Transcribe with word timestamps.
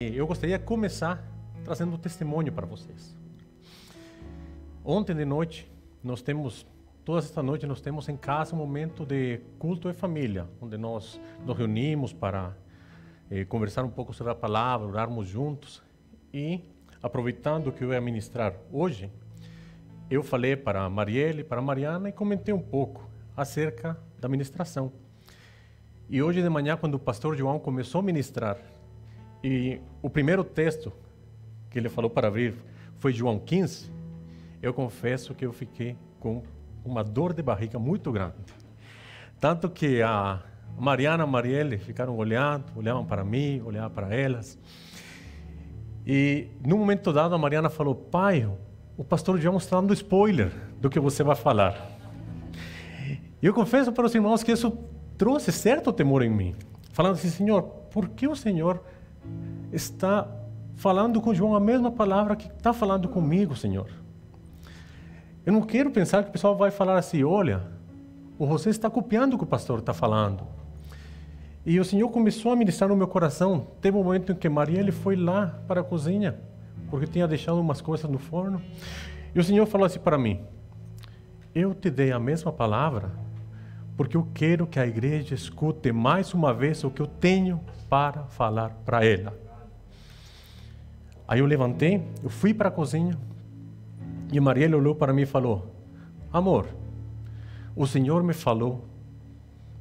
Eu 0.00 0.28
gostaria 0.28 0.56
de 0.56 0.64
começar 0.64 1.20
trazendo 1.64 1.94
um 1.94 1.98
testemunho 1.98 2.52
para 2.52 2.64
vocês. 2.64 3.16
Ontem 4.84 5.12
de 5.12 5.24
noite, 5.24 5.68
nós 6.04 6.22
temos, 6.22 6.64
toda 7.04 7.18
esta 7.18 7.42
noite, 7.42 7.66
nós 7.66 7.80
temos 7.80 8.08
em 8.08 8.16
casa 8.16 8.54
um 8.54 8.58
momento 8.58 9.04
de 9.04 9.40
culto 9.58 9.90
de 9.90 9.98
família, 9.98 10.46
onde 10.62 10.78
nós 10.78 11.20
nos 11.44 11.58
reunimos 11.58 12.12
para 12.12 12.56
eh, 13.28 13.44
conversar 13.44 13.84
um 13.84 13.90
pouco 13.90 14.12
sobre 14.12 14.30
a 14.30 14.36
palavra, 14.36 14.86
orarmos 14.86 15.26
juntos. 15.26 15.82
E, 16.32 16.60
aproveitando 17.02 17.72
que 17.72 17.82
eu 17.82 17.92
ia 17.92 18.00
ministrar 18.00 18.54
hoje, 18.72 19.10
eu 20.08 20.22
falei 20.22 20.54
para 20.54 20.84
a 20.84 20.88
Marielle, 20.88 21.42
para 21.42 21.58
a 21.58 21.62
Mariana 21.62 22.08
e 22.08 22.12
comentei 22.12 22.54
um 22.54 22.62
pouco 22.62 23.10
acerca 23.36 23.98
da 24.20 24.28
ministração. 24.28 24.92
E 26.08 26.22
hoje 26.22 26.40
de 26.40 26.48
manhã, 26.48 26.76
quando 26.76 26.94
o 26.94 27.00
pastor 27.00 27.36
João 27.36 27.58
começou 27.58 27.98
a 27.98 28.04
ministrar, 28.04 28.58
e 29.42 29.80
o 30.02 30.10
primeiro 30.10 30.42
texto 30.42 30.92
que 31.70 31.78
ele 31.78 31.88
falou 31.88 32.10
para 32.10 32.28
abrir 32.28 32.54
foi 32.98 33.12
João 33.12 33.38
15. 33.38 33.90
Eu 34.60 34.74
confesso 34.74 35.34
que 35.34 35.46
eu 35.46 35.52
fiquei 35.52 35.96
com 36.18 36.42
uma 36.84 37.04
dor 37.04 37.32
de 37.32 37.42
barriga 37.42 37.78
muito 37.78 38.10
grande. 38.10 38.36
Tanto 39.40 39.70
que 39.70 40.02
a 40.02 40.42
Mariana 40.76 41.22
e 41.22 41.24
a 41.24 41.26
Marielle 41.26 41.78
ficaram 41.78 42.16
olhando, 42.16 42.64
olhavam 42.74 43.04
para 43.04 43.24
mim, 43.24 43.62
olhavam 43.64 43.90
para 43.90 44.14
elas. 44.14 44.58
E 46.06 46.48
no 46.64 46.76
momento 46.78 47.12
dado 47.12 47.34
a 47.34 47.38
Mariana 47.38 47.70
falou: 47.70 47.94
Pai, 47.94 48.48
o 48.96 49.04
pastor 49.04 49.38
João 49.38 49.58
está 49.58 49.80
dando 49.80 49.92
spoiler 49.92 50.52
do 50.80 50.90
que 50.90 50.98
você 50.98 51.22
vai 51.22 51.36
falar. 51.36 51.96
E 53.40 53.46
eu 53.46 53.54
confesso 53.54 53.92
para 53.92 54.06
os 54.06 54.14
irmãos 54.14 54.42
que 54.42 54.50
isso 54.50 54.76
trouxe 55.16 55.52
certo 55.52 55.92
temor 55.92 56.22
em 56.22 56.30
mim. 56.30 56.56
Falando 56.92 57.14
assim: 57.14 57.28
Senhor, 57.28 57.62
por 57.62 58.08
que 58.08 58.26
o 58.26 58.34
Senhor 58.34 58.82
está 59.72 60.26
falando 60.76 61.20
com 61.20 61.34
João 61.34 61.54
a 61.54 61.60
mesma 61.60 61.90
palavra 61.90 62.36
que 62.36 62.46
está 62.48 62.72
falando 62.72 63.08
comigo, 63.08 63.56
Senhor. 63.56 63.88
Eu 65.44 65.52
não 65.52 65.62
quero 65.62 65.90
pensar 65.90 66.22
que 66.22 66.30
o 66.30 66.32
pessoal 66.32 66.56
vai 66.56 66.70
falar 66.70 66.98
assim: 66.98 67.24
olha, 67.24 67.62
o 68.38 68.46
você 68.46 68.70
está 68.70 68.88
copiando 68.88 69.34
o 69.34 69.38
que 69.38 69.44
o 69.44 69.46
pastor 69.46 69.80
está 69.80 69.92
falando. 69.92 70.46
E 71.66 71.78
o 71.78 71.84
Senhor 71.84 72.08
começou 72.10 72.52
a 72.52 72.56
ministrar 72.56 72.88
no 72.88 72.96
meu 72.96 73.08
coração. 73.08 73.66
Teve 73.80 73.96
um 73.96 74.04
momento 74.04 74.32
em 74.32 74.34
que 74.34 74.48
Maria 74.48 74.78
ele 74.78 74.92
foi 74.92 75.16
lá 75.16 75.58
para 75.66 75.80
a 75.80 75.84
cozinha, 75.84 76.38
porque 76.90 77.06
tinha 77.06 77.26
deixado 77.26 77.60
umas 77.60 77.80
coisas 77.80 78.10
no 78.10 78.18
forno. 78.18 78.62
E 79.34 79.38
o 79.38 79.44
Senhor 79.44 79.66
falou 79.66 79.86
assim 79.86 79.98
para 79.98 80.16
mim: 80.16 80.40
Eu 81.54 81.74
te 81.74 81.90
dei 81.90 82.12
a 82.12 82.18
mesma 82.18 82.52
palavra, 82.52 83.10
porque 83.96 84.16
eu 84.16 84.26
quero 84.32 84.66
que 84.66 84.78
a 84.78 84.86
igreja 84.86 85.34
escute 85.34 85.92
mais 85.92 86.32
uma 86.32 86.54
vez 86.54 86.84
o 86.84 86.90
que 86.90 87.02
eu 87.02 87.06
tenho 87.06 87.60
para 87.88 88.24
falar 88.24 88.70
para 88.84 89.04
ela. 89.04 89.47
Aí 91.28 91.40
eu 91.40 91.46
levantei, 91.46 92.02
eu 92.24 92.30
fui 92.30 92.54
para 92.54 92.70
a 92.70 92.72
cozinha 92.72 93.18
e 94.32 94.40
Marielle 94.40 94.74
olhou 94.74 94.94
para 94.94 95.12
mim 95.12 95.22
e 95.22 95.26
falou: 95.26 95.70
Amor, 96.32 96.66
o 97.76 97.86
Senhor 97.86 98.22
me 98.22 98.32
falou 98.32 98.86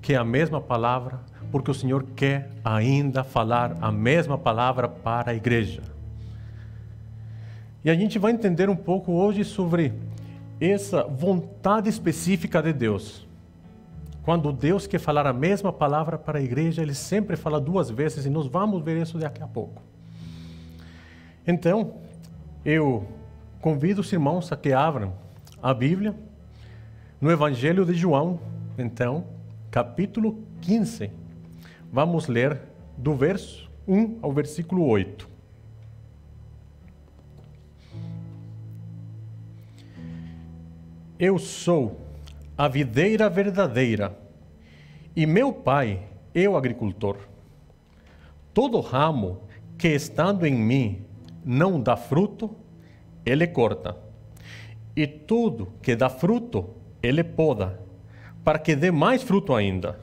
que 0.02 0.14
é 0.14 0.18
a 0.18 0.26
mesma 0.26 0.60
palavra, 0.60 1.22
porque 1.50 1.72
o 1.72 1.74
Senhor 1.74 2.04
quer 2.16 2.52
ainda 2.64 3.24
falar 3.24 3.78
a 3.82 3.92
mesma 3.92 4.38
palavra 4.38 4.90
para 4.90 5.32
a 5.32 5.36
igreja. 5.36 5.82
E 7.84 7.90
a 7.90 7.96
gente 7.96 8.20
vai 8.20 8.34
entender 8.34 8.70
um 8.70 8.76
pouco 8.76 9.14
hoje 9.14 9.46
sobre 9.46 9.94
essa 10.60 11.04
vontade 11.04 11.90
específica 11.90 12.62
de 12.62 12.74
Deus. 12.74 13.26
Quando 14.24 14.52
Deus 14.52 14.86
quer 14.86 15.00
falar 15.00 15.26
a 15.26 15.32
mesma 15.32 15.72
palavra 15.72 16.18
para 16.18 16.40
a 16.40 16.42
igreja, 16.42 16.82
ele 16.82 16.94
sempre 16.94 17.38
fala 17.38 17.62
duas 17.62 17.90
vezes 17.90 18.26
e 18.26 18.30
nós 18.30 18.48
vamos 18.48 18.84
ver 18.84 19.02
isso 19.02 19.18
daqui 19.18 19.42
a 19.42 19.48
pouco. 19.48 19.82
Então, 21.50 22.02
eu 22.66 23.08
convido 23.62 24.02
os 24.02 24.12
irmãos 24.12 24.52
a 24.52 24.58
que 24.58 24.74
abram 24.74 25.14
a 25.64 25.74
Bíblia 25.74 26.14
no 27.22 27.32
Evangelho 27.32 27.86
de 27.86 27.94
João, 27.94 28.38
então, 28.78 29.26
capítulo 29.72 30.44
15. 30.60 31.10
Vamos 31.90 32.28
ler 32.28 32.60
do 32.98 33.16
verso 33.16 33.72
1 33.88 34.20
ao 34.22 34.34
versículo 34.34 34.86
8. 34.86 35.30
Eu 41.18 41.40
sou 41.40 42.02
a 42.58 42.68
videira 42.68 43.30
verdadeira 43.30 44.20
e 45.16 45.26
meu 45.26 45.54
pai 45.54 46.10
é 46.36 46.48
o 46.48 46.58
agricultor. 46.58 47.18
Todo 48.54 48.82
ramo 48.82 49.44
que 49.78 49.88
estando 49.88 50.46
em 50.46 50.54
mim 50.54 51.07
não 51.48 51.80
dá 51.80 51.96
fruto, 51.96 52.54
ele 53.26 53.48
corta. 53.48 53.96
E 54.94 55.08
tudo 55.08 55.72
que 55.82 55.96
dá 55.96 56.10
fruto, 56.10 56.72
ele 57.02 57.24
poda, 57.24 57.80
para 58.44 58.60
que 58.60 58.76
dê 58.76 58.92
mais 58.92 59.24
fruto 59.24 59.56
ainda. 59.56 59.98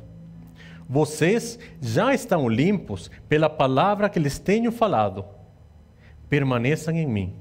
Vocês 0.89 1.59
já 1.83 2.15
estão 2.15 2.49
limpos 2.49 3.11
pela 3.29 3.51
palavra 3.51 4.09
que 4.09 4.19
lhes 4.19 4.39
tenho 4.39 4.73
falado. 4.73 5.23
Permaneçam 6.31 6.95
em 6.95 7.07
mim, 7.07 7.35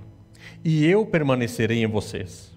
e 0.66 0.86
eu 0.86 1.06
permanecerei 1.06 1.82
em 1.82 1.88
vocês. 1.88 2.52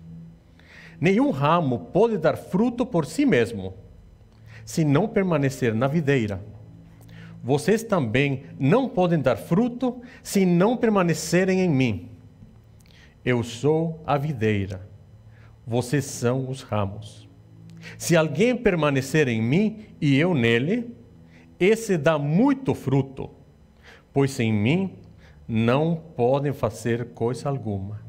Nenhum 1.00 1.30
ramo 1.30 1.78
pode 1.92 2.18
dar 2.18 2.36
fruto 2.36 2.84
por 2.84 3.06
si 3.06 3.24
mesmo, 3.24 3.74
se 4.64 4.84
não 4.84 5.06
permanecer 5.06 5.72
na 5.72 5.86
videira 5.86 6.55
vocês 7.42 7.82
também 7.82 8.44
não 8.58 8.88
podem 8.88 9.20
dar 9.20 9.36
fruto 9.36 10.00
se 10.22 10.44
não 10.44 10.76
permanecerem 10.76 11.60
em 11.60 11.68
mim. 11.68 12.10
Eu 13.24 13.42
sou 13.42 14.02
a 14.06 14.18
videira, 14.18 14.88
vocês 15.66 16.04
são 16.04 16.48
os 16.48 16.62
ramos. 16.62 17.28
Se 17.98 18.16
alguém 18.16 18.56
permanecer 18.56 19.28
em 19.28 19.40
mim 19.40 19.86
e 20.00 20.16
eu 20.16 20.34
nele, 20.34 20.94
esse 21.58 21.96
dá 21.96 22.18
muito 22.18 22.74
fruto, 22.74 23.30
pois 24.12 24.32
sem 24.32 24.52
mim 24.52 24.92
não 25.46 25.96
podem 26.16 26.52
fazer 26.52 27.10
coisa 27.10 27.48
alguma. 27.48 28.00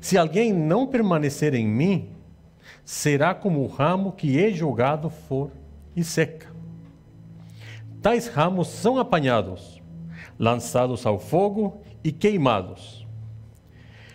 Se 0.00 0.18
alguém 0.18 0.52
não 0.52 0.86
permanecer 0.86 1.54
em 1.54 1.66
mim, 1.66 2.10
será 2.84 3.34
como 3.34 3.60
o 3.60 3.66
ramo 3.66 4.12
que 4.12 4.42
é 4.42 4.50
jogado 4.50 5.08
for 5.08 5.50
e 5.94 6.02
seca 6.02 6.57
tais 8.02 8.28
ramos 8.28 8.68
são 8.68 8.98
apanhados, 8.98 9.82
lançados 10.38 11.04
ao 11.06 11.18
fogo 11.18 11.82
e 12.02 12.12
queimados. 12.12 13.06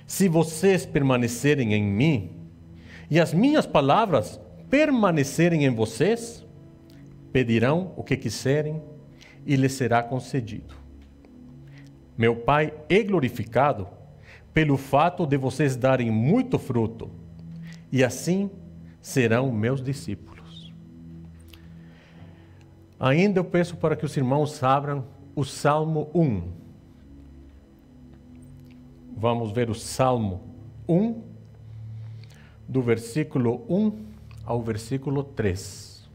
Se 0.05 0.27
vocês 0.27 0.85
permanecerem 0.85 1.73
em 1.73 1.83
mim 1.83 2.31
e 3.09 3.19
as 3.19 3.33
minhas 3.33 3.65
palavras 3.65 4.39
permanecerem 4.69 5.65
em 5.65 5.69
vocês, 5.69 6.45
pedirão 7.31 7.93
o 7.95 8.03
que 8.03 8.17
quiserem 8.17 8.81
e 9.45 9.55
lhes 9.55 9.73
será 9.73 10.01
concedido. 10.01 10.75
Meu 12.17 12.35
Pai 12.35 12.73
é 12.89 13.01
glorificado 13.03 13.87
pelo 14.53 14.77
fato 14.77 15.25
de 15.25 15.35
vocês 15.35 15.75
darem 15.75 16.11
muito 16.11 16.59
fruto, 16.59 17.09
e 17.91 18.03
assim 18.03 18.49
serão 19.01 19.51
meus 19.51 19.81
discípulos. 19.81 20.32
Ainda 23.03 23.41
eu 23.41 23.43
peço 23.43 23.75
para 23.75 23.97
que 23.97 24.05
os 24.05 24.15
irmãos 24.15 24.63
abram 24.63 25.03
o 25.35 25.43
Salmo 25.43 26.09
1. 26.15 26.41
Vamos 29.17 29.51
ver 29.51 29.69
o 29.69 29.75
Salmo 29.75 30.39
1, 30.87 31.21
do 32.65 32.81
versículo 32.81 33.65
1 33.67 34.05
ao 34.45 34.61
versículo 34.63 35.21
3. 35.21 36.09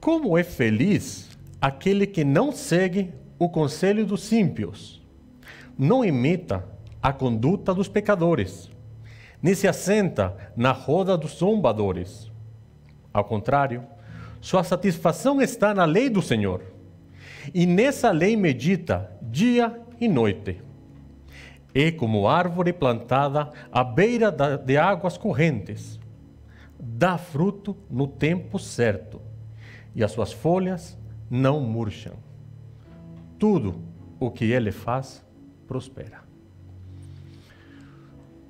Como 0.00 0.36
é 0.36 0.42
feliz 0.42 1.30
aquele 1.60 2.08
que 2.08 2.24
não 2.24 2.50
segue 2.50 3.14
o 3.38 3.48
conselho 3.48 4.04
dos 4.04 4.32
ímpios, 4.32 5.00
não 5.78 6.04
imita 6.04 6.66
a 7.00 7.12
conduta 7.12 7.72
dos 7.72 7.86
pecadores 7.86 8.68
nem 9.46 9.54
se 9.54 9.68
assenta 9.68 10.36
na 10.56 10.72
roda 10.72 11.16
dos 11.16 11.38
zombadores. 11.38 12.32
Ao 13.14 13.22
contrário, 13.22 13.84
sua 14.40 14.64
satisfação 14.64 15.40
está 15.40 15.72
na 15.72 15.84
lei 15.84 16.10
do 16.10 16.20
Senhor, 16.20 16.64
e 17.54 17.64
nessa 17.64 18.10
lei 18.10 18.36
medita 18.36 19.08
dia 19.22 19.80
e 20.00 20.08
noite. 20.08 20.60
É 21.72 21.92
como 21.92 22.26
árvore 22.26 22.72
plantada 22.72 23.52
à 23.70 23.84
beira 23.84 24.32
de 24.32 24.76
águas 24.76 25.16
correntes. 25.16 26.00
Dá 26.76 27.16
fruto 27.16 27.76
no 27.88 28.08
tempo 28.08 28.58
certo, 28.58 29.22
e 29.94 30.02
as 30.02 30.10
suas 30.10 30.32
folhas 30.32 30.98
não 31.30 31.60
murcham. 31.60 32.14
Tudo 33.38 33.80
o 34.18 34.28
que 34.28 34.46
ele 34.46 34.72
faz 34.72 35.24
prospera. 35.68 36.25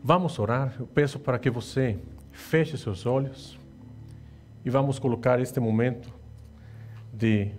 Vamos 0.09 0.39
orar. 0.39 0.73
Eu 0.79 0.87
peço 0.87 1.19
para 1.19 1.37
que 1.37 1.51
você 1.51 1.99
feche 2.31 2.79
seus 2.79 3.07
olhos 3.07 3.59
e 4.65 4.71
vamos 4.71 5.01
colocar 5.01 5.41
este 5.41 5.59
momento 5.59 6.15
de 7.13 7.51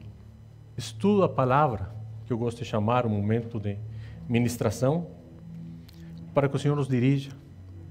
estudo 0.78 1.20
da 1.20 1.28
palavra, 1.28 1.94
que 2.26 2.32
eu 2.32 2.38
gosto 2.38 2.60
de 2.60 2.64
chamar 2.64 3.06
um 3.06 3.10
momento 3.10 3.60
de 3.60 3.78
ministração, 4.30 5.08
para 6.34 6.48
que 6.48 6.56
o 6.56 6.60
Senhor 6.60 6.78
nos 6.78 6.88
dirija 6.88 7.32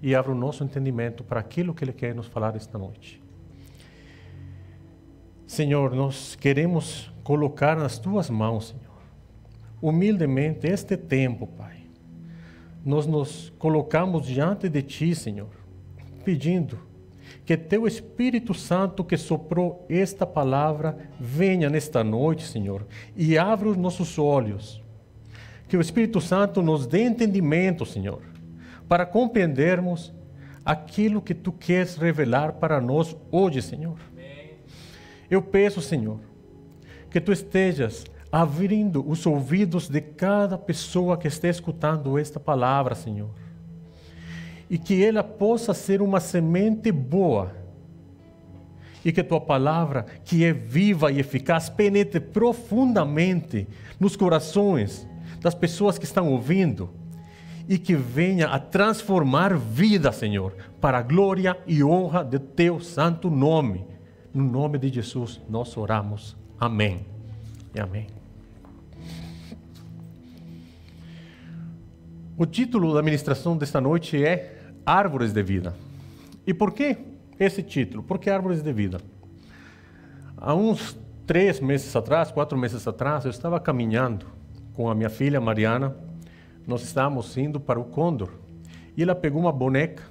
e 0.01 0.15
abra 0.15 0.33
o 0.33 0.35
nosso 0.35 0.65
entendimento 0.65 1.23
para 1.23 1.39
aquilo 1.39 1.75
que 1.75 1.85
Ele 1.85 1.93
quer 1.93 2.15
nos 2.15 2.27
falar 2.27 2.57
esta 2.57 2.79
noite. 2.79 3.23
Senhor, 5.47 5.95
nós 5.95 6.35
queremos 6.35 7.13
colocar 7.23 7.77
nas 7.77 7.99
tuas 7.99 8.31
mãos, 8.31 8.69
Senhor, 8.69 9.03
humildemente 9.83 10.67
este 10.67 10.97
tempo, 10.97 11.47
Pai. 11.47 11.76
Nós 12.87 13.05
nos 13.05 13.53
colocamos 13.59 14.25
diante 14.25 14.69
de 14.69 14.81
Ti, 14.81 15.13
Senhor, 15.13 15.51
pedindo 16.25 16.79
que 17.45 17.57
Teu 17.57 17.85
Espírito 17.85 18.55
Santo 18.55 19.03
que 19.03 19.17
soprou 19.17 19.85
esta 19.89 20.25
palavra 20.25 20.97
venha 21.19 21.69
nesta 21.69 22.05
noite, 22.05 22.47
Senhor, 22.47 22.87
e 23.17 23.37
abra 23.37 23.69
os 23.69 23.77
nossos 23.77 24.21
olhos. 24.21 24.81
Que 25.67 25.77
o 25.77 25.81
Espírito 25.81 26.21
Santo 26.21 26.63
nos 26.63 26.87
dê 26.87 27.03
entendimento, 27.03 27.85
Senhor, 27.85 28.23
para 28.89 29.05
compreendermos 29.05 30.15
aquilo 30.65 31.21
que 31.21 31.35
Tu 31.35 31.51
queres 31.51 31.97
revelar 31.97 32.53
para 32.53 32.81
nós 32.81 33.17
hoje, 33.33 33.63
Senhor. 33.63 33.99
Eu 35.29 35.43
peço, 35.43 35.81
Senhor, 35.83 36.21
que 37.11 37.21
tu 37.21 37.33
estejas 37.33 38.05
abrindo 38.31 39.09
os 39.09 39.27
ouvidos 39.27 39.89
de 39.89 40.01
cada 40.01 40.59
pessoa 40.59 41.17
que 41.17 41.29
está 41.29 41.49
escutando 41.49 42.19
esta 42.19 42.41
palavra, 42.41 42.95
Senhor. 42.95 43.31
E 44.69 44.79
que 44.79 45.05
ela 45.05 45.23
possa 45.23 45.73
ser 45.73 46.03
uma 46.03 46.21
semente 46.21 46.91
boa. 46.91 47.55
E 49.05 49.13
que 49.13 49.23
tua 49.23 49.41
palavra, 49.41 50.05
que 50.25 50.45
é 50.45 50.53
viva 50.53 51.13
e 51.13 51.21
eficaz, 51.21 51.69
penetre 51.69 52.19
profundamente 52.19 53.69
nos 54.01 54.17
corações 54.17 55.07
das 55.41 55.55
pessoas 55.55 55.97
que 55.97 56.05
estão 56.05 56.33
ouvindo 56.33 56.91
e 57.69 57.79
que 57.79 57.95
venha 57.95 58.49
a 58.49 58.59
transformar 58.59 59.57
vida, 59.57 60.13
Senhor, 60.13 60.55
para 60.81 60.99
a 60.99 61.03
glória 61.03 61.57
e 61.67 61.83
honra 61.83 62.25
de 62.25 62.39
teu 62.39 62.81
santo 62.81 63.31
nome. 63.31 63.85
No 64.33 64.45
nome 64.45 64.79
de 64.79 64.89
Jesus 64.89 65.41
nós 65.49 65.77
oramos. 65.77 66.37
Amém. 66.59 67.16
Amém. 67.81 68.07
O 72.39 72.45
título 72.45 72.93
da 72.93 73.03
ministração 73.03 73.57
desta 73.57 73.81
noite 73.81 74.23
é 74.23 74.61
Árvores 74.85 75.33
de 75.33 75.43
Vida. 75.43 75.75
E 76.47 76.53
por 76.53 76.73
que 76.73 76.99
esse 77.41 77.63
título? 77.63 78.03
Por 78.03 78.19
que 78.19 78.29
Árvores 78.29 78.63
de 78.63 78.73
Vida? 78.73 79.01
Há 80.37 80.55
uns 80.55 80.99
três 81.27 81.61
meses 81.61 81.97
atrás, 81.97 82.31
quatro 82.31 82.59
meses 82.59 82.87
atrás, 82.87 83.25
eu 83.25 83.31
estava 83.31 83.59
caminhando 83.59 84.27
com 84.75 84.91
a 84.91 84.95
minha 84.95 85.09
filha 85.09 85.41
Mariana. 85.41 85.97
Nós 86.67 86.83
estávamos 86.83 87.37
indo 87.37 87.59
para 87.59 87.81
o 87.81 87.85
Condor. 87.85 88.31
E 88.97 89.03
ela 89.03 89.15
pegou 89.15 89.41
uma 89.41 89.53
boneca 89.53 90.03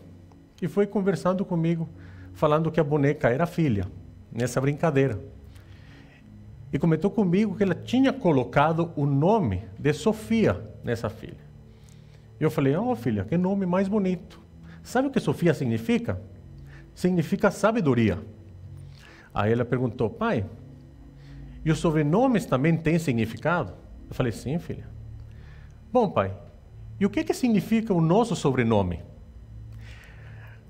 e 0.61 0.67
foi 0.67 0.87
conversando 0.87 1.45
comigo, 1.45 1.87
falando 2.33 2.71
que 2.71 2.79
a 2.79 2.83
boneca 2.83 3.29
era 3.29 3.45
filha 3.45 3.87
nessa 4.31 4.59
brincadeira. 4.59 5.19
E 6.75 6.77
comentou 6.77 7.09
comigo 7.09 7.55
que 7.55 7.63
ela 7.63 7.73
tinha 7.73 8.11
colocado 8.11 8.91
o 8.97 9.05
nome 9.05 9.63
de 9.79 9.93
Sofia 9.93 10.61
nessa 10.83 11.09
filha. 11.09 11.39
Eu 12.37 12.51
falei: 12.51 12.75
Oh, 12.75 12.93
filha, 12.97 13.23
que 13.23 13.37
nome 13.37 13.65
mais 13.65 13.87
bonito. 13.87 14.41
Sabe 14.83 15.07
o 15.07 15.11
que 15.11 15.21
Sofia 15.21 15.53
significa? 15.53 16.21
Significa 16.93 17.49
sabedoria. 17.49 18.19
Aí 19.33 19.53
ela 19.53 19.63
perguntou: 19.63 20.09
Pai, 20.09 20.45
e 21.63 21.71
os 21.71 21.79
sobrenomes 21.79 22.45
também 22.45 22.75
têm 22.75 22.99
significado? 22.99 23.71
Eu 24.09 24.13
falei: 24.13 24.33
Sim, 24.33 24.59
filha. 24.59 24.85
Bom, 25.93 26.09
pai, 26.09 26.33
e 26.99 27.05
o 27.05 27.09
que, 27.09 27.23
que 27.23 27.33
significa 27.33 27.93
o 27.93 28.01
nosso 28.01 28.35
sobrenome? 28.35 28.99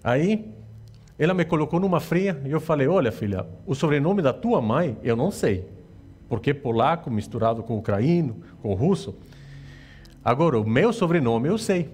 Aí 0.04 0.54
ela 1.18 1.34
me 1.34 1.46
colocou 1.46 1.80
numa 1.80 2.00
fria 2.00 2.40
e 2.46 2.51
eu 2.51 2.60
falei: 2.60 2.88
Olha, 2.88 3.12
filha, 3.12 3.44
o 3.66 3.74
sobrenome 3.74 4.22
da 4.22 4.31
tua 4.31 4.62
mãe 4.62 5.00
eu 5.01 5.16
não 5.16 5.31
sei, 5.31 5.74
porque 6.27 6.54
polaco 6.54 7.10
misturado 7.12 7.63
com 7.63 7.77
ucraíno, 7.77 8.38
com 8.62 8.74
russo. 8.74 9.16
Agora, 10.24 10.60
o 10.60 10.68
meu 10.68 10.92
sobrenome 10.92 11.48
eu 11.48 11.57
sei. 11.57 11.89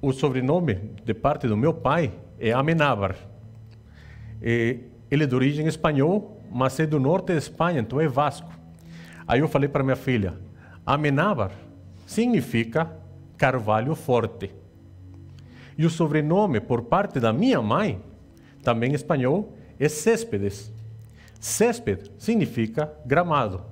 O 0.00 0.12
sobrenome 0.12 0.74
de 1.04 1.14
parte 1.14 1.46
do 1.46 1.56
meu 1.56 1.74
pai 1.74 2.12
é 2.38 2.52
Amenábar. 2.52 3.16
Ele 4.40 5.24
é 5.24 5.26
de 5.26 5.34
origem 5.34 5.66
espanhol, 5.66 6.40
mas 6.50 6.80
é 6.80 6.86
do 6.86 6.98
norte 6.98 7.32
de 7.32 7.38
Espanha, 7.38 7.80
então 7.80 8.00
é 8.00 8.08
Vasco. 8.08 8.50
Aí 9.26 9.40
eu 9.40 9.48
falei 9.48 9.68
para 9.68 9.84
minha 9.84 9.96
filha: 9.96 10.34
Amenábar 10.84 11.52
significa 12.06 12.90
carvalho 13.36 13.94
forte. 13.94 14.50
E 15.76 15.86
o 15.86 15.90
sobrenome 15.90 16.60
por 16.60 16.82
parte 16.82 17.20
da 17.20 17.32
minha 17.32 17.62
mãe, 17.62 18.00
também 18.62 18.92
espanhol, 18.92 19.56
é 19.78 19.88
Céspedes. 19.88 20.72
Césped 21.42 22.08
significa 22.18 22.88
gramado. 23.04 23.64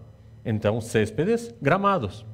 Então, 0.45 0.81
Céspedes, 0.81 1.55
gramados. 1.63 2.27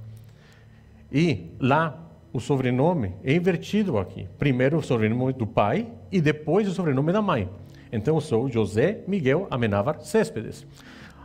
E 1.13 1.51
lá 1.61 2.09
o 2.33 2.41
sobrenome 2.41 3.15
é 3.23 3.35
invertido 3.35 3.99
aqui. 3.99 4.27
Primeiro 4.39 4.79
o 4.79 4.83
sobrenome 4.83 5.35
do 5.35 5.47
pai 5.47 5.93
e 6.11 6.23
depois 6.23 6.67
o 6.67 6.73
sobrenome 6.73 7.13
da 7.13 7.21
mãe. 7.21 7.51
Então 7.93 8.15
eu 8.15 8.21
sou 8.23 8.49
José 8.49 9.03
Miguel 9.07 9.47
Amenávar 9.51 10.01
Céspedes. 10.01 10.67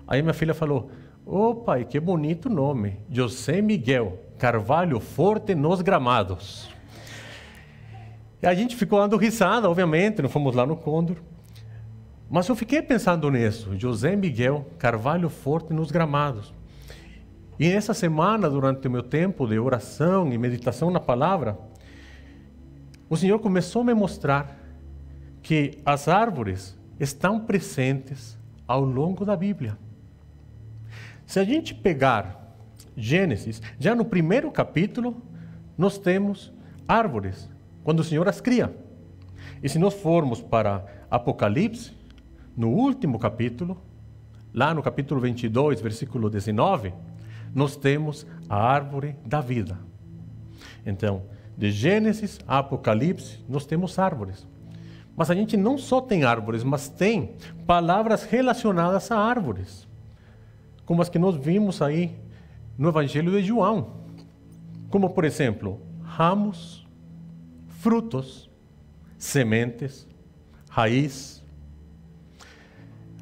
Aí 0.05 0.21
minha 0.21 0.33
filha 0.33 0.53
falou: 0.53 0.91
Ô 1.25 1.47
oh, 1.47 1.55
pai, 1.55 1.85
que 1.85 1.97
bonito 1.97 2.49
nome. 2.49 2.99
José 3.09 3.61
Miguel 3.61 4.19
Carvalho 4.37 4.99
Forte 4.99 5.55
nos 5.55 5.81
Gramados. 5.81 6.69
E 8.41 8.45
a 8.45 8.53
gente 8.53 8.75
ficou 8.75 8.99
dando 8.99 9.15
risada, 9.15 9.69
obviamente, 9.69 10.21
não 10.21 10.27
fomos 10.27 10.53
lá 10.53 10.65
no 10.65 10.75
Condor. 10.75 11.15
Mas 12.31 12.47
eu 12.47 12.55
fiquei 12.55 12.81
pensando 12.81 13.29
nisso, 13.29 13.77
José 13.77 14.15
Miguel 14.15 14.65
Carvalho 14.79 15.27
Forte 15.27 15.73
nos 15.73 15.91
gramados. 15.91 16.53
E 17.59 17.67
essa 17.67 17.93
semana, 17.93 18.49
durante 18.49 18.87
o 18.87 18.91
meu 18.91 19.03
tempo 19.03 19.45
de 19.45 19.59
oração 19.59 20.31
e 20.31 20.37
meditação 20.37 20.89
na 20.89 21.01
palavra, 21.01 21.59
o 23.09 23.17
Senhor 23.17 23.37
começou 23.39 23.81
a 23.81 23.85
me 23.85 23.93
mostrar 23.93 24.57
que 25.41 25.77
as 25.85 26.07
árvores 26.07 26.79
estão 26.97 27.37
presentes 27.37 28.39
ao 28.65 28.85
longo 28.85 29.25
da 29.25 29.35
Bíblia. 29.35 29.77
Se 31.25 31.37
a 31.37 31.43
gente 31.43 31.75
pegar 31.75 32.55
Gênesis, 32.95 33.61
já 33.77 33.93
no 33.93 34.05
primeiro 34.05 34.49
capítulo, 34.51 35.21
nós 35.77 35.97
temos 35.97 36.53
árvores 36.87 37.49
quando 37.83 37.99
o 37.99 38.05
Senhor 38.05 38.29
as 38.29 38.39
cria. 38.39 38.73
E 39.61 39.67
se 39.67 39.77
nós 39.77 39.93
formos 39.95 40.41
para 40.41 40.85
Apocalipse, 41.09 41.99
no 42.55 42.69
último 42.69 43.17
capítulo, 43.19 43.81
lá 44.53 44.73
no 44.73 44.81
capítulo 44.83 45.21
22, 45.21 45.81
versículo 45.81 46.29
19, 46.29 46.93
nós 47.53 47.75
temos 47.75 48.25
a 48.49 48.55
árvore 48.55 49.15
da 49.25 49.41
vida. 49.41 49.77
Então, 50.85 51.23
de 51.57 51.71
Gênesis 51.71 52.39
a 52.47 52.59
Apocalipse, 52.59 53.39
nós 53.47 53.65
temos 53.65 53.99
árvores. 53.99 54.47
Mas 55.15 55.29
a 55.29 55.35
gente 55.35 55.57
não 55.57 55.77
só 55.77 56.01
tem 56.01 56.23
árvores, 56.23 56.63
mas 56.63 56.87
tem 56.89 57.35
palavras 57.67 58.23
relacionadas 58.23 59.11
a 59.11 59.17
árvores, 59.17 59.87
como 60.85 61.01
as 61.01 61.09
que 61.09 61.19
nós 61.19 61.35
vimos 61.35 61.81
aí 61.81 62.15
no 62.77 62.89
Evangelho 62.89 63.31
de 63.31 63.43
João. 63.43 64.01
Como, 64.89 65.09
por 65.09 65.23
exemplo, 65.23 65.79
ramos, 66.01 66.85
frutos, 67.67 68.49
sementes, 69.17 70.07
raiz. 70.69 71.40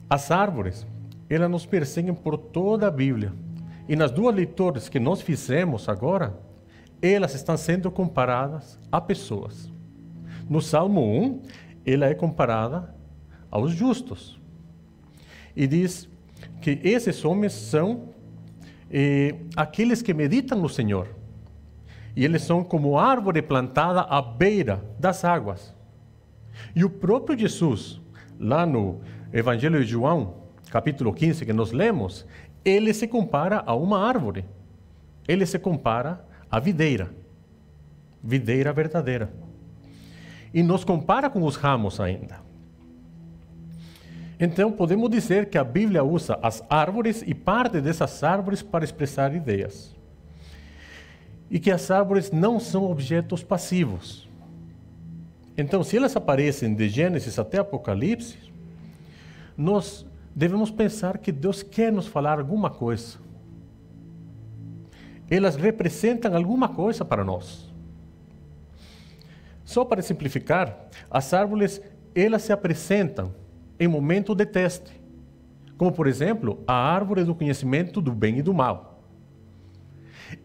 As 0.10 0.32
árvores, 0.32 0.88
elas 1.30 1.50
nos 1.50 1.66
perseguem 1.66 2.14
por 2.14 2.38
toda 2.38 2.88
a 2.88 2.92
Bíblia. 2.92 3.34
E 3.88 3.96
nas 3.96 4.12
duas 4.12 4.36
leituras 4.36 4.90
que 4.90 5.00
nós 5.00 5.22
fizemos 5.22 5.88
agora, 5.88 6.38
elas 7.02 7.36
estão 7.36 7.56
sendo 7.56 7.92
comparadas 7.92 8.80
a 8.92 9.00
pessoas. 9.00 9.72
No 10.50 10.62
Salmo 10.62 11.02
1, 11.02 11.42
ela 11.86 12.06
é 12.06 12.14
comparada 12.14 12.94
aos 13.52 13.72
justos. 13.72 14.40
E 15.56 15.68
diz 15.68 16.10
que 16.62 16.80
esses 16.84 17.24
homens 17.24 17.54
são 17.54 18.10
eh, 18.90 19.36
aqueles 19.56 20.02
que 20.02 20.14
meditam 20.14 20.60
no 20.60 20.70
Senhor 20.70 21.20
e 22.16 22.26
eles 22.26 22.42
são 22.42 22.64
como 22.64 22.98
árvore 22.98 23.42
plantada 23.42 24.02
à 24.02 24.22
beira 24.22 24.84
das 25.00 25.24
águas. 25.24 25.74
E 26.76 26.84
o 26.84 26.90
próprio 26.90 27.38
Jesus, 27.38 28.02
lá 28.40 28.66
no 28.66 29.00
Evangelho 29.32 29.84
de 29.84 29.92
João, 29.92 30.34
capítulo 30.72 31.14
15, 31.14 31.46
que 31.46 31.54
nós 31.54 31.72
lemos, 31.72 32.26
ele 32.66 32.94
se 32.94 33.08
compara 33.08 33.64
a 33.66 33.76
uma 33.76 34.08
árvore. 34.08 34.44
Ele 35.28 35.46
se 35.46 35.60
compara 35.60 36.26
à 36.50 36.60
videira. 36.60 37.12
Videira 38.24 38.74
verdadeira. 38.74 39.32
E 40.52 40.64
nos 40.64 40.84
compara 40.84 41.30
com 41.30 41.44
os 41.44 41.56
ramos 41.56 42.00
ainda. 42.00 42.42
Então, 44.40 44.72
podemos 44.72 45.10
dizer 45.12 45.48
que 45.48 45.58
a 45.58 45.64
Bíblia 45.64 46.04
usa 46.04 46.40
as 46.42 46.64
árvores 46.68 47.24
e 47.28 47.36
parte 47.36 47.80
dessas 47.80 48.24
árvores 48.24 48.64
para 48.64 48.84
expressar 48.84 49.36
ideias. 49.36 49.96
E 51.52 51.60
que 51.60 51.70
as 51.70 51.92
árvores 51.92 52.32
não 52.32 52.60
são 52.60 52.90
objetos 52.90 53.44
passivos. 53.44 54.28
Então, 55.56 55.84
se 55.84 55.98
elas 55.98 56.16
aparecem 56.16 56.74
de 56.74 56.90
Gênesis 56.90 57.38
até 57.38 57.58
Apocalipse, 57.60 58.49
nós 59.60 60.06
devemos 60.34 60.72
pensar 60.72 61.18
que 61.18 61.34
Deus 61.34 61.62
quer 61.62 61.92
nos 61.92 62.08
falar 62.08 62.40
alguma 62.40 62.70
coisa. 62.70 63.18
Elas 65.30 65.58
representam 65.58 66.34
alguma 66.34 66.70
coisa 66.70 67.04
para 67.04 67.26
nós. 67.26 67.70
Só 69.66 69.84
para 69.84 70.02
simplificar, 70.02 70.88
as 71.12 71.34
árvores 71.34 71.82
elas 72.16 72.44
se 72.44 72.54
apresentam 72.54 73.36
em 73.78 73.86
momento 73.86 74.34
de 74.34 74.46
teste, 74.46 75.00
como 75.78 75.92
por 75.92 76.08
exemplo 76.08 76.64
a 76.66 76.74
árvore 76.74 77.26
do 77.26 77.36
conhecimento 77.36 78.00
do 78.00 78.14
bem 78.14 78.38
e 78.38 78.42
do 78.42 78.54
mal. 78.54 79.04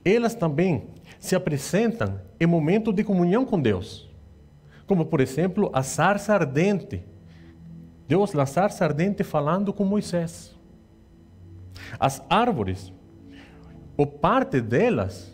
Elas 0.04 0.34
também 0.34 0.88
se 1.20 1.36
apresentam 1.36 2.20
em 2.40 2.46
momento 2.46 2.92
de 2.92 3.04
comunhão 3.04 3.46
com 3.46 3.60
Deus, 3.60 4.10
como 4.88 5.06
por 5.06 5.20
exemplo 5.20 5.70
a 5.72 5.84
sarça 5.84 6.34
ardente. 6.34 7.13
Deus 8.06 8.32
na 8.32 8.46
sarça 8.46 8.84
ardente 8.84 9.24
falando 9.24 9.72
com 9.72 9.84
Moisés. 9.84 10.54
As 11.98 12.22
árvores, 12.28 12.92
ou 13.96 14.06
parte 14.06 14.60
delas, 14.60 15.32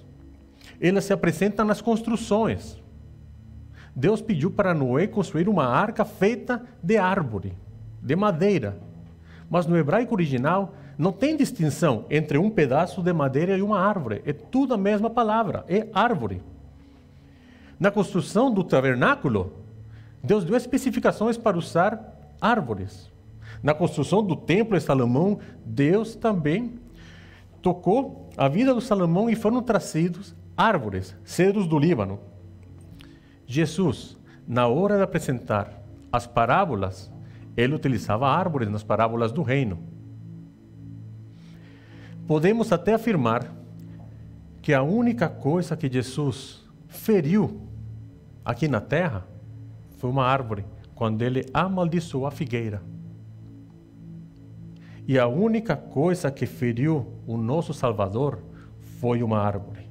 elas 0.80 1.04
se 1.04 1.12
apresentam 1.12 1.64
nas 1.64 1.80
construções. 1.80 2.80
Deus 3.94 4.22
pediu 4.22 4.50
para 4.50 4.72
Noé 4.72 5.06
construir 5.06 5.48
uma 5.48 5.66
arca 5.66 6.04
feita 6.04 6.62
de 6.82 6.96
árvore, 6.96 7.52
de 8.00 8.14
madeira. 8.14 8.78
Mas 9.48 9.66
no 9.66 9.76
hebraico 9.76 10.14
original 10.14 10.74
não 10.96 11.12
tem 11.12 11.36
distinção 11.36 12.04
entre 12.08 12.38
um 12.38 12.48
pedaço 12.48 13.02
de 13.02 13.12
madeira 13.12 13.56
e 13.56 13.62
uma 13.62 13.80
árvore. 13.80 14.22
É 14.24 14.32
tudo 14.32 14.74
a 14.74 14.78
mesma 14.78 15.10
palavra, 15.10 15.64
é 15.68 15.88
árvore. 15.92 16.40
Na 17.78 17.90
construção 17.90 18.52
do 18.52 18.62
tabernáculo, 18.62 19.54
Deus 20.22 20.44
deu 20.44 20.56
especificações 20.56 21.36
para 21.36 21.56
usar 21.56 22.09
árvores. 22.40 23.10
Na 23.62 23.74
construção 23.74 24.22
do 24.22 24.34
templo 24.34 24.78
de 24.78 24.82
Salomão, 24.82 25.38
Deus 25.64 26.14
também 26.14 26.80
tocou 27.60 28.30
a 28.36 28.48
vida 28.48 28.72
do 28.72 28.80
Salomão 28.80 29.28
e 29.28 29.36
foram 29.36 29.62
trazidos 29.62 30.34
árvores, 30.56 31.14
cedros 31.24 31.66
do 31.66 31.78
Líbano. 31.78 32.18
Jesus, 33.46 34.16
na 34.46 34.66
hora 34.66 34.96
de 34.96 35.02
apresentar 35.02 35.82
as 36.12 36.26
parábolas, 36.26 37.10
ele 37.56 37.74
utilizava 37.74 38.28
árvores 38.28 38.68
nas 38.68 38.82
parábolas 38.82 39.32
do 39.32 39.42
reino. 39.42 39.78
Podemos 42.26 42.72
até 42.72 42.94
afirmar 42.94 43.52
que 44.62 44.72
a 44.72 44.82
única 44.82 45.28
coisa 45.28 45.76
que 45.76 45.90
Jesus 45.90 46.64
feriu 46.86 47.60
aqui 48.44 48.68
na 48.68 48.80
terra 48.80 49.26
foi 49.98 50.10
uma 50.10 50.24
árvore, 50.24 50.64
quando 51.00 51.22
ele 51.22 51.46
amaldiçoou 51.54 52.26
a 52.26 52.30
figueira. 52.30 52.82
E 55.08 55.18
a 55.18 55.26
única 55.26 55.74
coisa 55.74 56.30
que 56.30 56.44
feriu 56.44 57.06
o 57.26 57.38
nosso 57.38 57.72
Salvador 57.72 58.42
foi 58.98 59.22
uma 59.22 59.38
árvore, 59.38 59.88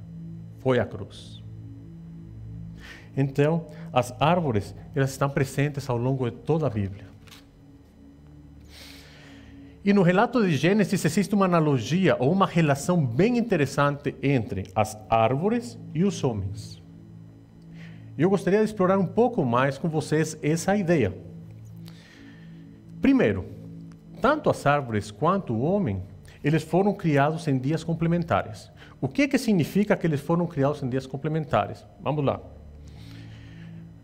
foi 0.60 0.78
a 0.78 0.86
cruz. 0.86 1.44
Então, 3.18 3.66
as 3.92 4.13
árvores, 4.22 4.75
elas 4.94 5.10
estão 5.10 5.32
presentes 5.32 5.89
ao 5.89 5.98
longo 5.98 6.30
de 6.30 6.38
toda 6.38 6.68
a 6.68 6.70
Bíblia. 6.70 7.08
E 9.84 9.92
no 9.92 10.04
relato 10.04 10.46
de 10.46 10.56
Gênesis 10.56 11.04
existe 11.04 11.34
uma 11.34 11.46
analogia 11.46 12.18
ou 12.20 12.32
uma 12.32 12.46
relação 12.46 13.04
bem 13.04 13.39
interessante 13.39 14.16
entre 14.22 14.68
as 14.75 14.96
árvores 15.10 15.75
e 15.92 16.04
os 16.04 16.24
homens. 16.24 16.79
Eu 18.20 18.30
gostaria 18.30 18.60
de 18.60 18.66
explorar 18.66 19.00
um 19.00 19.06
pouco 19.06 19.46
mais 19.46 19.78
com 19.78 19.88
vocês 19.88 20.38
essa 20.44 20.76
ideia. 20.76 21.18
Primeiro, 23.02 23.46
tanto 24.20 24.50
as 24.50 24.66
árvores 24.66 25.10
quanto 25.10 25.54
o 25.54 25.62
homem, 25.62 26.04
eles 26.44 26.62
foram 26.62 26.94
criados 26.94 27.48
em 27.48 27.58
dias 27.58 27.82
complementares. 27.82 28.70
O 29.00 29.08
que, 29.08 29.26
que 29.26 29.38
significa 29.38 29.96
que 29.96 30.06
eles 30.06 30.20
foram 30.20 30.46
criados 30.46 30.84
em 30.84 30.90
dias 30.90 31.08
complementares? 31.08 31.88
Vamos 32.02 32.26
lá. 32.26 32.42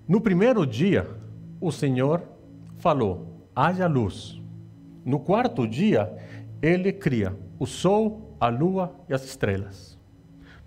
No 0.07 0.21
primeiro 0.21 0.65
dia, 0.65 1.05
o 1.59 1.69
Senhor 1.69 2.23
falou: 2.77 3.49
haja 3.53 3.85
luz. 3.85 4.41
No 5.03 5.19
quarto 5.19 5.67
dia, 5.67 6.09
ele 6.61 6.93
cria 6.93 7.35
o 7.59 7.65
sol, 7.65 8.37
a 8.39 8.47
lua 8.47 8.95
e 9.09 9.13
as 9.13 9.25
estrelas. 9.25 9.99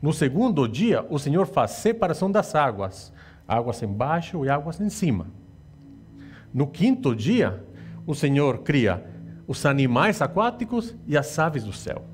No 0.03 0.13
segundo 0.13 0.69
dia, 0.69 1.05
o 1.09 1.19
Senhor 1.19 1.47
faz 1.47 1.71
separação 1.71 2.31
das 2.31 2.55
águas, 2.55 3.11
águas 3.49 3.83
embaixo 3.83 4.45
e 4.45 4.51
águas 4.51 4.79
em 4.79 4.91
cima. 4.91 5.27
No 6.53 6.67
quinto 6.67 7.17
dia, 7.17 7.65
o 8.07 8.15
Senhor 8.15 8.59
cria 8.59 9.05
os 9.47 9.65
animais 9.65 10.21
aquáticos 10.21 10.95
e 11.07 11.17
as 11.17 11.39
aves 11.39 11.65
do 11.65 11.73
céu. 11.73 12.05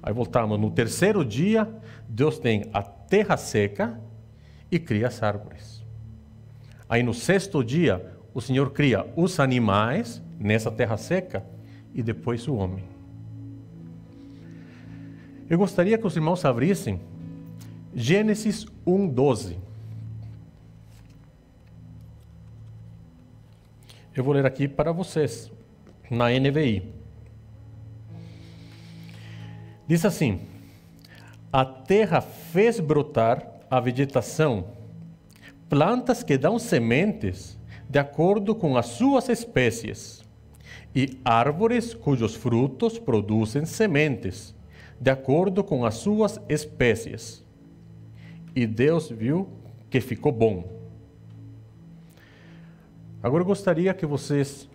Aí 0.00 0.12
voltamos. 0.12 0.58
No 0.58 0.70
terceiro 0.70 1.24
dia, 1.24 1.68
Deus 2.08 2.38
tem 2.38 2.70
a 2.72 2.82
terra 2.82 3.36
seca 3.36 4.00
e 4.70 4.78
cria 4.78 5.08
as 5.08 5.22
árvores. 5.22 5.84
Aí 6.88 7.02
no 7.02 7.12
sexto 7.12 7.62
dia, 7.64 8.14
o 8.32 8.40
Senhor 8.40 8.70
cria 8.70 9.06
os 9.16 9.40
animais 9.40 10.22
nessa 10.38 10.70
terra 10.70 10.96
seca 10.96 11.44
e 11.94 12.02
depois 12.02 12.46
o 12.48 12.54
homem. 12.54 12.84
Eu 15.48 15.58
gostaria 15.58 15.98
que 15.98 16.06
os 16.06 16.16
irmãos 16.16 16.44
abrissem 16.44 17.00
Gênesis 17.94 18.66
1:12. 18.86 19.71
Eu 24.14 24.22
vou 24.22 24.34
ler 24.34 24.44
aqui 24.44 24.68
para 24.68 24.92
vocês, 24.92 25.50
na 26.10 26.28
NVI. 26.28 26.92
Diz 29.86 30.04
assim: 30.04 30.40
A 31.50 31.64
terra 31.64 32.20
fez 32.20 32.78
brotar 32.78 33.46
a 33.70 33.80
vegetação 33.80 34.66
plantas 35.72 36.22
que 36.22 36.36
dão 36.36 36.58
sementes 36.58 37.58
de 37.88 37.98
acordo 37.98 38.54
com 38.54 38.76
as 38.76 38.84
suas 38.88 39.30
espécies, 39.30 40.22
e 40.94 41.18
árvores 41.24 41.94
cujos 41.94 42.34
frutos 42.34 42.98
produzem 42.98 43.64
sementes 43.64 44.54
de 45.00 45.10
acordo 45.10 45.64
com 45.64 45.86
as 45.86 45.94
suas 45.94 46.38
espécies. 46.46 47.42
E 48.54 48.66
Deus 48.66 49.08
viu 49.08 49.48
que 49.88 50.02
ficou 50.02 50.30
bom. 50.30 50.81
Agora 53.22 53.42
eu 53.42 53.46
gostaria 53.46 53.94
que 53.94 54.04
vocês 54.04 54.68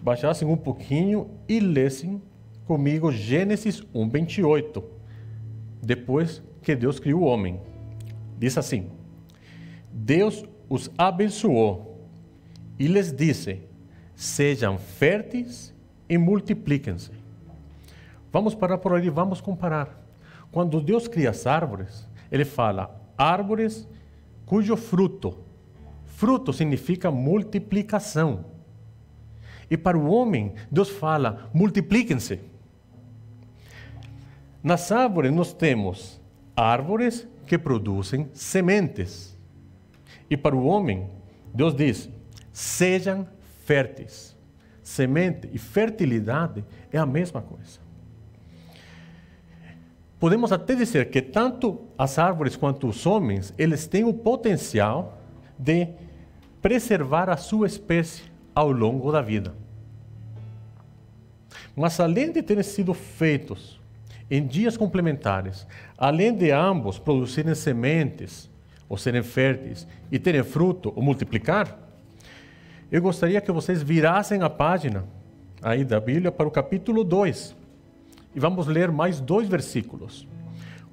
baixassem 0.00 0.48
um 0.48 0.56
pouquinho 0.56 1.30
e 1.46 1.60
lessem 1.60 2.22
comigo 2.64 3.12
Gênesis 3.12 3.82
1:28. 3.94 4.82
Depois 5.82 6.42
que 6.62 6.74
Deus 6.74 6.98
criou 6.98 7.22
o 7.22 7.26
homem. 7.26 7.60
Diz 8.38 8.56
assim: 8.56 8.90
Deus 9.92 10.44
os 10.68 10.90
abençoou 10.96 12.08
e 12.78 12.86
lhes 12.86 13.12
disse: 13.12 13.60
Sejam 14.14 14.78
férteis 14.78 15.74
e 16.08 16.16
multipliquem-se. 16.16 17.10
Vamos 18.32 18.54
parar 18.54 18.78
por 18.78 18.94
ali, 18.94 19.10
vamos 19.10 19.42
comparar. 19.42 20.00
Quando 20.50 20.80
Deus 20.80 21.06
cria 21.06 21.30
as 21.30 21.46
árvores, 21.46 22.08
ele 22.32 22.46
fala 22.46 22.98
árvores 23.18 23.86
cujo 24.46 24.74
fruto, 24.76 25.36
fruto 26.20 26.52
significa 26.52 27.10
multiplicação. 27.10 28.44
E 29.70 29.76
para 29.76 29.96
o 29.96 30.10
homem, 30.10 30.52
Deus 30.70 30.90
fala 30.90 31.50
multipliquem-se. 31.54 32.40
Nas 34.62 34.92
árvores 34.92 35.32
nós 35.32 35.54
temos 35.54 36.20
árvores 36.54 37.26
que 37.46 37.56
produzem 37.56 38.28
sementes. 38.34 39.34
E 40.28 40.36
para 40.36 40.54
o 40.54 40.66
homem, 40.66 41.08
Deus 41.54 41.74
diz: 41.74 42.10
sejam 42.52 43.26
férteis. 43.64 44.36
Semente 44.82 45.48
e 45.54 45.58
fertilidade 45.58 46.62
é 46.92 46.98
a 46.98 47.06
mesma 47.06 47.40
coisa. 47.40 47.80
Podemos 50.18 50.52
até 50.52 50.74
dizer 50.74 51.08
que 51.08 51.22
tanto 51.22 51.80
as 51.96 52.18
árvores 52.18 52.56
quanto 52.56 52.88
os 52.88 53.06
homens, 53.06 53.54
eles 53.56 53.86
têm 53.86 54.04
o 54.04 54.12
potencial 54.12 55.18
de 55.58 55.88
preservar 56.60 57.28
a 57.30 57.36
sua 57.36 57.66
espécie 57.66 58.24
ao 58.54 58.70
longo 58.70 59.10
da 59.10 59.22
vida. 59.22 59.54
Mas 61.74 61.98
além 62.00 62.32
de 62.32 62.42
terem 62.42 62.62
sido 62.62 62.92
feitos 62.92 63.80
em 64.30 64.46
dias 64.46 64.76
complementares, 64.76 65.66
além 65.96 66.34
de 66.34 66.50
ambos 66.50 66.98
produzirem 66.98 67.54
sementes 67.54 68.50
ou 68.88 68.96
serem 68.96 69.22
férteis 69.22 69.86
e 70.10 70.18
terem 70.18 70.42
fruto 70.42 70.92
ou 70.94 71.02
multiplicar, 71.02 71.78
eu 72.90 73.00
gostaria 73.00 73.40
que 73.40 73.52
vocês 73.52 73.82
virassem 73.82 74.42
a 74.42 74.50
página 74.50 75.04
aí 75.62 75.84
da 75.84 76.00
Bíblia 76.00 76.32
para 76.32 76.48
o 76.48 76.50
capítulo 76.50 77.04
2. 77.04 77.54
E 78.34 78.40
vamos 78.40 78.66
ler 78.66 78.90
mais 78.90 79.20
dois 79.20 79.48
versículos. 79.48 80.26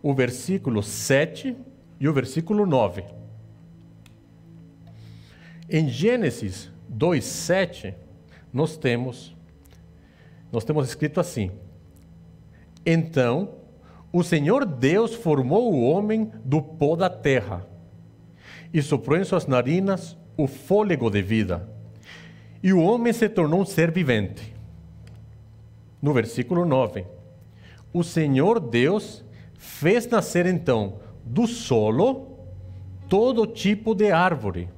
O 0.02 0.14
versículo 0.14 0.84
7 0.84 1.56
e 2.00 2.08
o 2.08 2.14
versículo 2.14 2.66
9. 2.66 3.04
Em 5.70 5.90
Gênesis 5.90 6.72
2:7 6.90 7.94
nós 8.54 8.78
temos 8.78 9.36
nós 10.52 10.64
temos 10.64 10.88
escrito 10.88 11.20
assim: 11.20 11.52
Então 12.86 13.56
o 14.12 14.24
Senhor 14.24 14.66
Deus 14.66 15.14
formou 15.14 15.74
o 15.74 15.82
homem 15.82 16.32
do 16.44 16.62
pó 16.62 16.96
da 16.96 17.10
terra 17.10 17.68
e 18.74 18.82
soprou 18.82 19.18
em 19.18 19.24
suas 19.24 19.46
narinas 19.46 20.18
o 20.38 20.48
fôlego 20.48 21.10
de 21.10 21.22
vida. 21.22 21.68
E 22.64 22.72
o 22.72 22.82
homem 22.82 23.12
se 23.12 23.28
tornou 23.28 23.62
um 23.62 23.66
ser 23.66 23.92
vivente. 23.92 24.56
No 26.02 26.14
versículo 26.14 26.66
9: 26.66 27.06
O 27.92 28.04
Senhor 28.04 28.60
Deus 28.60 29.24
fez 29.58 30.08
nascer 30.08 30.46
então 30.46 31.00
do 31.26 31.46
solo 31.46 32.38
todo 33.10 33.46
tipo 33.46 33.94
de 33.94 34.12
árvore, 34.12 34.70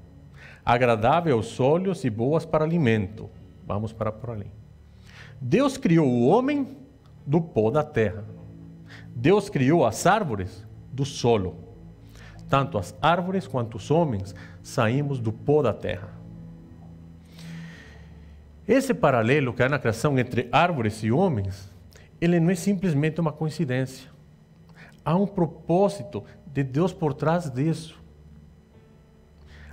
agradável 0.66 1.36
aos 1.36 1.60
olhos 1.60 2.04
e 2.04 2.10
boas 2.10 2.46
para 2.46 2.64
alimento. 2.64 3.30
Vamos 3.66 3.94
para 3.94 4.12
por 4.12 4.32
ali. 4.32 4.52
Deus 5.42 5.78
criou 5.78 6.08
o 6.08 6.28
homem 6.28 6.78
do 7.26 7.42
pó 7.42 7.72
da 7.72 7.84
terra. 7.84 8.26
Deus 9.16 9.50
criou 9.50 9.86
as 9.86 10.06
árvores 10.06 10.66
do 10.92 11.06
solo. 11.06 11.56
Tanto 12.50 12.78
as 12.78 12.96
árvores 13.02 13.46
quanto 13.46 13.78
os 13.78 13.92
homens 13.92 14.34
saímos 14.62 15.20
do 15.20 15.32
pó 15.32 15.62
da 15.62 15.74
terra. 15.74 16.20
Esse 18.68 18.94
paralelo 18.94 19.54
que 19.54 19.64
há 19.64 19.70
na 19.70 19.80
criação 19.80 20.18
entre 20.20 20.48
árvores 20.52 21.04
e 21.04 21.12
homens, 21.12 21.70
ele 22.22 22.40
não 22.40 22.52
é 22.52 22.56
simplesmente 22.56 23.20
uma 23.20 23.32
coincidência. 23.32 24.10
Há 25.04 25.16
um 25.16 25.26
propósito 25.26 26.24
de 26.46 26.64
Deus 26.64 26.94
por 26.94 27.14
trás 27.14 27.50
disso. 27.50 27.99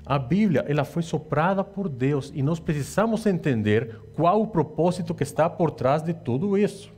A 0.07 0.21
Bíblia, 0.21 0.65
ela 0.69 0.85
foi 0.85 1.03
soprada 1.03 1.65
por 1.65 1.89
Deus 1.89 2.31
e 2.33 2.41
nós 2.41 2.61
precisamos 2.61 3.27
entender 3.27 3.99
qual 4.15 4.41
o 4.41 4.47
propósito 4.47 5.13
que 5.13 5.25
está 5.25 5.51
por 5.51 5.73
trás 5.73 6.01
de 6.01 6.15
tudo 6.15 6.57
isso. 6.57 6.95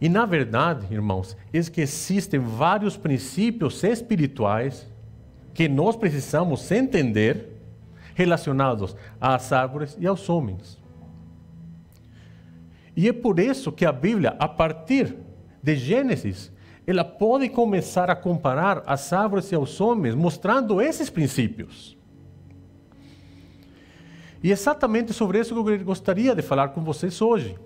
E 0.00 0.08
na 0.08 0.24
verdade, 0.24 0.86
irmãos, 0.92 1.36
é 1.52 1.60
que 1.62 1.80
existem 1.80 2.38
vários 2.38 2.96
princípios 2.96 3.82
espirituais 3.82 4.88
que 5.52 5.68
nós 5.68 5.96
precisamos 5.96 6.70
entender 6.70 7.48
relacionados 8.14 8.96
às 9.20 9.52
árvores 9.52 9.96
e 9.98 10.06
aos 10.06 10.28
homens. 10.28 10.80
E 12.96 13.08
é 13.08 13.12
por 13.12 13.40
isso 13.40 13.72
que 13.72 13.84
a 13.84 13.90
Bíblia, 13.90 14.36
a 14.38 14.46
partir 14.46 15.16
de 15.60 15.74
Gênesis, 15.74 16.52
ela 16.86 17.04
pode 17.04 17.48
começar 17.48 18.10
a 18.10 18.16
comparar 18.16 18.82
as 18.86 19.12
árvores 19.12 19.50
e 19.50 19.56
os 19.56 19.80
homens, 19.80 20.14
mostrando 20.14 20.80
esses 20.82 21.08
princípios. 21.08 21.96
E 24.42 24.50
exatamente 24.50 25.12
sobre 25.14 25.40
isso 25.40 25.54
que 25.54 25.72
eu 25.72 25.84
gostaria 25.84 26.34
de 26.34 26.42
falar 26.42 26.68
com 26.68 26.84
vocês 26.84 27.22
hoje, 27.22 27.56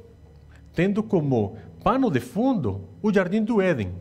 tendo 0.73 1.03
como 1.03 1.57
pano 1.83 2.09
de 2.11 2.21
fundo 2.21 2.89
o 3.03 3.13
jardim 3.13 3.43
do 3.43 3.61
Éden. 3.61 3.93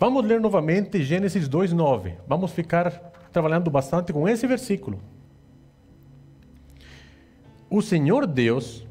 Vamos 0.00 0.24
ler 0.24 0.40
novamente 0.40 1.04
Gênesis 1.04 1.48
2:9. 1.48 2.14
Vamos 2.26 2.50
ficar 2.50 2.90
trabalhando 3.30 3.70
bastante 3.70 4.12
com 4.12 4.28
esse 4.28 4.44
versículo. 4.48 4.98
O 7.70 7.80
Senhor 7.80 8.26
Deus 8.26 8.84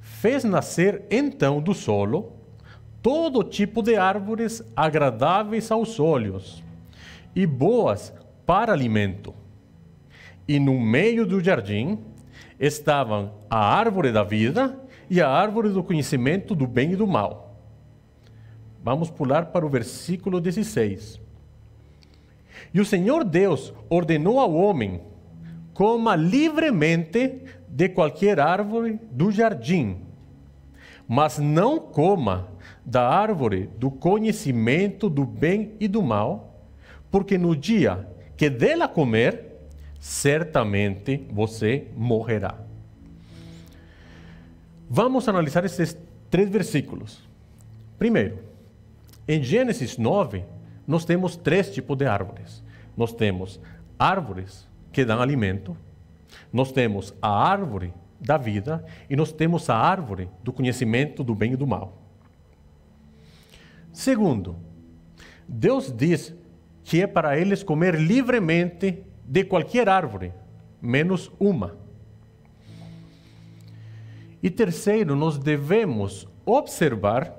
fez 0.00 0.42
nascer 0.42 1.04
então 1.08 1.62
do 1.62 1.72
solo 1.72 2.39
todo 3.02 3.42
tipo 3.42 3.82
de 3.82 3.96
árvores 3.96 4.62
agradáveis 4.76 5.70
aos 5.70 5.98
olhos 5.98 6.62
e 7.34 7.46
boas 7.46 8.12
para 8.44 8.72
alimento. 8.72 9.34
E 10.46 10.58
no 10.58 10.78
meio 10.80 11.24
do 11.24 11.40
jardim 11.40 11.98
estavam 12.58 13.32
a 13.48 13.58
árvore 13.58 14.12
da 14.12 14.22
vida 14.22 14.78
e 15.08 15.20
a 15.20 15.28
árvore 15.28 15.70
do 15.70 15.82
conhecimento 15.82 16.54
do 16.54 16.66
bem 16.66 16.92
e 16.92 16.96
do 16.96 17.06
mal. 17.06 17.56
Vamos 18.82 19.10
pular 19.10 19.46
para 19.46 19.64
o 19.64 19.68
versículo 19.68 20.40
16. 20.40 21.20
E 22.72 22.80
o 22.80 22.84
Senhor 22.84 23.24
Deus 23.24 23.72
ordenou 23.88 24.38
ao 24.38 24.54
homem: 24.54 25.00
coma 25.72 26.16
livremente 26.16 27.42
de 27.68 27.88
qualquer 27.88 28.40
árvore 28.40 28.98
do 29.10 29.30
jardim, 29.30 29.98
mas 31.06 31.38
não 31.38 31.78
coma 31.78 32.49
da 32.84 33.08
árvore 33.08 33.68
do 33.78 33.90
conhecimento 33.90 35.08
do 35.08 35.24
bem 35.24 35.74
e 35.78 35.86
do 35.86 36.02
mal, 36.02 36.64
porque 37.10 37.36
no 37.36 37.54
dia 37.54 38.08
que 38.36 38.48
dela 38.48 38.88
comer, 38.88 39.44
certamente 39.98 41.26
você 41.30 41.88
morrerá. 41.96 42.58
Vamos 44.88 45.28
analisar 45.28 45.64
esses 45.64 45.96
três 46.30 46.48
versículos. 46.48 47.22
Primeiro, 47.98 48.38
em 49.28 49.42
Gênesis 49.42 49.98
9, 49.98 50.42
nós 50.86 51.04
temos 51.04 51.36
três 51.36 51.72
tipos 51.72 51.96
de 51.96 52.06
árvores. 52.06 52.62
Nós 52.96 53.12
temos 53.12 53.60
árvores 53.98 54.66
que 54.90 55.04
dão 55.04 55.20
alimento, 55.20 55.76
nós 56.52 56.72
temos 56.72 57.14
a 57.22 57.28
árvore 57.30 57.92
da 58.20 58.36
vida 58.36 58.84
e 59.08 59.14
nós 59.14 59.32
temos 59.32 59.70
a 59.70 59.76
árvore 59.76 60.28
do 60.42 60.52
conhecimento 60.52 61.22
do 61.22 61.34
bem 61.34 61.52
e 61.52 61.56
do 61.56 61.66
mal. 61.66 61.96
Segundo, 63.92 64.56
Deus 65.48 65.92
diz 65.94 66.34
que 66.84 67.02
é 67.02 67.06
para 67.06 67.38
eles 67.38 67.62
comer 67.62 67.94
livremente 67.94 69.04
de 69.24 69.44
qualquer 69.44 69.88
árvore, 69.88 70.32
menos 70.80 71.30
uma. 71.38 71.76
E 74.42 74.48
terceiro, 74.48 75.14
nós 75.14 75.38
devemos 75.38 76.26
observar 76.46 77.36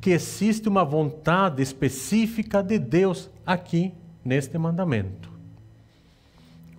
que 0.00 0.10
existe 0.10 0.68
uma 0.68 0.84
vontade 0.84 1.62
específica 1.62 2.62
de 2.62 2.78
Deus 2.78 3.28
aqui 3.44 3.92
neste 4.24 4.56
mandamento. 4.56 5.28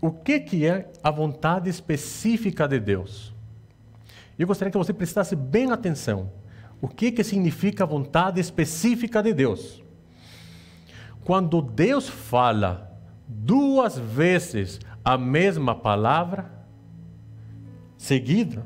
O 0.01 0.11
que, 0.11 0.39
que 0.39 0.65
é 0.65 0.89
a 1.03 1.11
vontade 1.11 1.69
específica 1.69 2.67
de 2.67 2.79
Deus? 2.79 3.33
Eu 4.37 4.47
gostaria 4.47 4.71
que 4.71 4.77
você 4.77 4.93
prestasse 4.93 5.35
bem 5.35 5.71
atenção. 5.71 6.31
O 6.81 6.87
que, 6.87 7.11
que 7.11 7.23
significa 7.23 7.83
a 7.83 7.87
vontade 7.87 8.39
específica 8.39 9.21
de 9.21 9.33
Deus? 9.33 9.83
Quando 11.23 11.61
Deus 11.61 12.07
fala 12.07 12.97
duas 13.27 13.97
vezes 13.97 14.79
a 15.03 15.17
mesma 15.17 15.75
palavra, 15.75 16.51
seguida, 17.97 18.65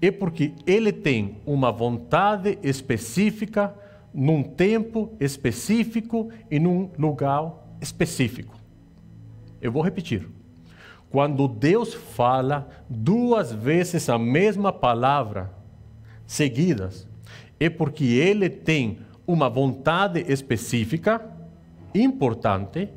é 0.00 0.10
porque 0.10 0.54
Ele 0.66 0.92
tem 0.92 1.38
uma 1.46 1.70
vontade 1.70 2.58
específica, 2.62 3.74
num 4.12 4.42
tempo 4.42 5.12
específico 5.18 6.30
e 6.50 6.58
num 6.58 6.90
lugar 6.96 7.52
específico. 7.80 8.54
Eu 9.60 9.72
vou 9.72 9.82
repetir. 9.82 10.28
Quando 11.10 11.48
Deus 11.48 11.94
fala 11.94 12.68
duas 12.88 13.52
vezes 13.52 14.08
a 14.08 14.18
mesma 14.18 14.72
palavra 14.72 15.52
seguidas, 16.26 17.08
é 17.58 17.68
porque 17.68 18.04
ele 18.04 18.48
tem 18.48 18.98
uma 19.26 19.48
vontade 19.48 20.20
específica, 20.30 21.24
importante, 21.94 22.88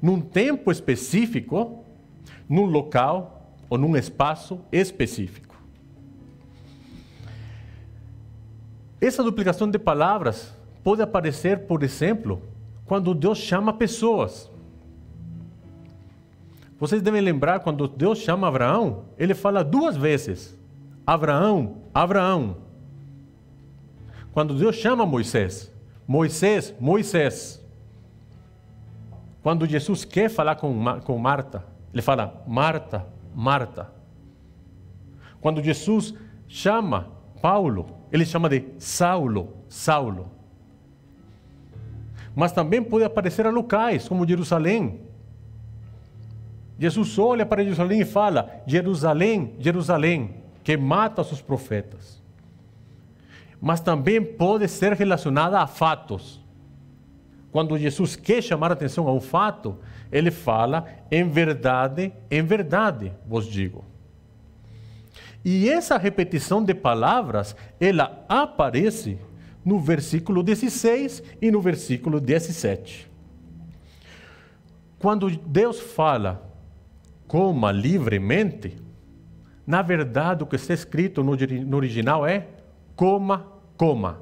num 0.00 0.20
tempo 0.20 0.70
específico, 0.70 1.84
num 2.48 2.64
local 2.64 3.54
ou 3.68 3.78
num 3.78 3.96
espaço 3.96 4.60
específico. 4.70 5.54
Essa 9.00 9.22
duplicação 9.22 9.70
de 9.70 9.78
palavras 9.78 10.54
pode 10.82 11.02
aparecer, 11.02 11.66
por 11.66 11.82
exemplo, 11.82 12.42
quando 12.86 13.14
Deus 13.14 13.38
chama 13.38 13.72
pessoas. 13.72 14.50
Vocês 16.78 17.00
devem 17.00 17.20
lembrar 17.20 17.60
quando 17.60 17.88
Deus 17.88 18.18
chama 18.18 18.48
Abraão, 18.48 19.04
ele 19.18 19.34
fala 19.34 19.64
duas 19.64 19.96
vezes: 19.96 20.58
Abraão, 21.06 21.78
Abraão. 21.92 22.63
Quando 24.34 24.52
Deus 24.52 24.74
chama 24.74 25.06
Moisés, 25.06 25.72
Moisés, 26.08 26.74
Moisés. 26.80 27.64
Quando 29.44 29.64
Jesus 29.64 30.04
quer 30.04 30.28
falar 30.28 30.56
com, 30.56 31.00
com 31.04 31.16
Marta, 31.16 31.64
ele 31.92 32.02
fala 32.02 32.42
Marta, 32.44 33.06
Marta. 33.32 33.92
Quando 35.40 35.62
Jesus 35.62 36.14
chama 36.48 37.12
Paulo, 37.40 37.86
ele 38.10 38.26
chama 38.26 38.48
de 38.48 38.64
Saulo, 38.76 39.54
Saulo. 39.68 40.28
Mas 42.34 42.50
também 42.50 42.82
pode 42.82 43.04
aparecer 43.04 43.46
a 43.46 43.50
locais, 43.50 44.08
como 44.08 44.26
Jerusalém. 44.26 45.00
Jesus 46.76 47.16
olha 47.20 47.46
para 47.46 47.62
Jerusalém 47.62 48.00
e 48.00 48.04
fala: 48.04 48.50
Jerusalém, 48.66 49.54
Jerusalém, 49.60 50.42
que 50.64 50.76
mata 50.76 51.22
os 51.22 51.28
seus 51.28 51.40
profetas. 51.40 52.23
Mas 53.64 53.80
também 53.80 54.22
pode 54.22 54.68
ser 54.68 54.92
relacionada 54.92 55.58
a 55.58 55.66
fatos. 55.66 56.38
Quando 57.50 57.78
Jesus 57.78 58.14
quer 58.14 58.42
chamar 58.42 58.70
a 58.70 58.74
atenção 58.74 59.08
a 59.08 59.12
um 59.14 59.22
fato, 59.22 59.78
ele 60.12 60.30
fala: 60.30 60.84
em 61.10 61.26
verdade, 61.26 62.12
em 62.30 62.42
verdade 62.42 63.10
vos 63.26 63.46
digo. 63.46 63.82
E 65.42 65.70
essa 65.70 65.96
repetição 65.96 66.62
de 66.62 66.74
palavras, 66.74 67.56
ela 67.80 68.22
aparece 68.28 69.18
no 69.64 69.80
versículo 69.80 70.42
16 70.42 71.22
e 71.40 71.50
no 71.50 71.62
versículo 71.62 72.20
17. 72.20 73.10
Quando 74.98 75.30
Deus 75.30 75.80
fala 75.80 76.52
coma 77.26 77.72
livremente, 77.72 78.76
na 79.66 79.80
verdade 79.80 80.42
o 80.42 80.46
que 80.46 80.56
está 80.56 80.74
escrito 80.74 81.24
no, 81.24 81.32
original 81.74 82.26
é 82.26 82.48
coma, 82.94 83.53
coma. 83.76 84.20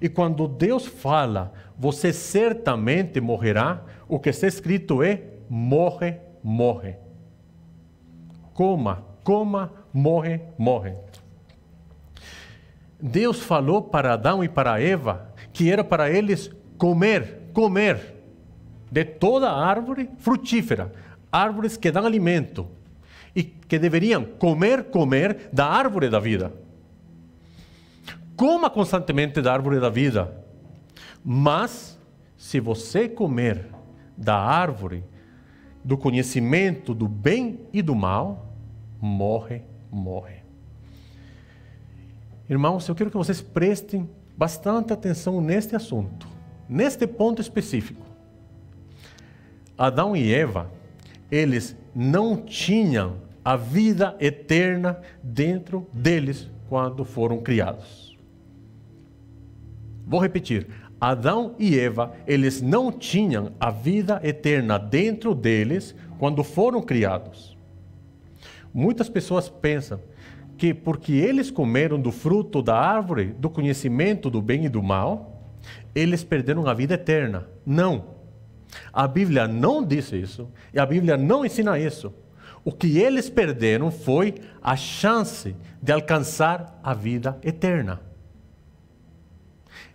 E 0.00 0.08
quando 0.08 0.46
Deus 0.48 0.86
fala, 0.86 1.52
você 1.78 2.12
certamente 2.12 3.20
morrerá, 3.20 3.82
o 4.08 4.18
que 4.18 4.30
está 4.30 4.46
escrito 4.46 5.02
é 5.02 5.22
morre, 5.48 6.18
morre. 6.42 6.96
Coma, 8.52 9.04
coma, 9.22 9.72
morre, 9.92 10.40
morre. 10.56 10.94
Deus 13.00 13.40
falou 13.40 13.82
para 13.82 14.14
Adão 14.14 14.42
e 14.42 14.48
para 14.48 14.80
Eva 14.80 15.32
que 15.52 15.70
era 15.70 15.84
para 15.84 16.10
eles 16.10 16.50
comer, 16.78 17.50
comer 17.52 18.14
de 18.90 19.04
toda 19.04 19.50
árvore 19.50 20.08
frutífera, 20.18 20.92
árvores 21.30 21.76
que 21.76 21.90
dão 21.90 22.06
alimento 22.06 22.68
e 23.34 23.42
que 23.42 23.78
deveriam 23.78 24.24
comer, 24.24 24.84
comer 24.84 25.48
da 25.52 25.66
árvore 25.66 26.08
da 26.08 26.18
vida. 26.18 26.52
Coma 28.36 28.68
constantemente 28.68 29.40
da 29.40 29.52
árvore 29.52 29.80
da 29.80 29.88
vida, 29.88 30.44
mas 31.24 31.98
se 32.36 32.60
você 32.60 33.08
comer 33.08 33.66
da 34.16 34.36
árvore 34.36 35.02
do 35.82 35.96
conhecimento 35.96 36.94
do 36.94 37.08
bem 37.08 37.60
e 37.72 37.80
do 37.80 37.94
mal, 37.94 38.52
morre, 39.00 39.62
morre. 39.90 40.42
Irmãos, 42.48 42.86
eu 42.88 42.94
quero 42.94 43.10
que 43.10 43.16
vocês 43.16 43.40
prestem 43.40 44.08
bastante 44.36 44.92
atenção 44.92 45.40
neste 45.40 45.74
assunto, 45.74 46.28
neste 46.68 47.06
ponto 47.06 47.40
específico. 47.40 48.04
Adão 49.78 50.14
e 50.14 50.32
Eva 50.32 50.70
eles 51.30 51.76
não 51.94 52.36
tinham 52.36 53.16
a 53.44 53.56
vida 53.56 54.16
eterna 54.20 55.00
dentro 55.22 55.86
deles 55.92 56.48
quando 56.68 57.04
foram 57.04 57.38
criados. 57.38 58.05
Vou 60.06 60.20
repetir. 60.20 60.68
Adão 61.00 61.54
e 61.58 61.78
Eva, 61.78 62.14
eles 62.26 62.62
não 62.62 62.90
tinham 62.92 63.52
a 63.58 63.70
vida 63.70 64.20
eterna 64.22 64.78
dentro 64.78 65.34
deles 65.34 65.94
quando 66.18 66.44
foram 66.44 66.80
criados. 66.80 67.56
Muitas 68.72 69.08
pessoas 69.08 69.48
pensam 69.48 70.00
que 70.56 70.72
porque 70.72 71.12
eles 71.12 71.50
comeram 71.50 72.00
do 72.00 72.12
fruto 72.12 72.62
da 72.62 72.76
árvore 72.76 73.34
do 73.38 73.50
conhecimento 73.50 74.30
do 74.30 74.40
bem 74.40 74.64
e 74.64 74.68
do 74.68 74.82
mal, 74.82 75.42
eles 75.94 76.24
perderam 76.24 76.66
a 76.66 76.72
vida 76.72 76.94
eterna. 76.94 77.46
Não. 77.64 78.16
A 78.92 79.06
Bíblia 79.06 79.46
não 79.46 79.84
diz 79.84 80.12
isso 80.12 80.48
e 80.72 80.78
a 80.78 80.86
Bíblia 80.86 81.16
não 81.16 81.44
ensina 81.44 81.78
isso. 81.78 82.14
O 82.64 82.72
que 82.72 82.98
eles 82.98 83.28
perderam 83.28 83.90
foi 83.90 84.34
a 84.62 84.76
chance 84.76 85.54
de 85.82 85.92
alcançar 85.92 86.80
a 86.82 86.94
vida 86.94 87.38
eterna. 87.42 88.05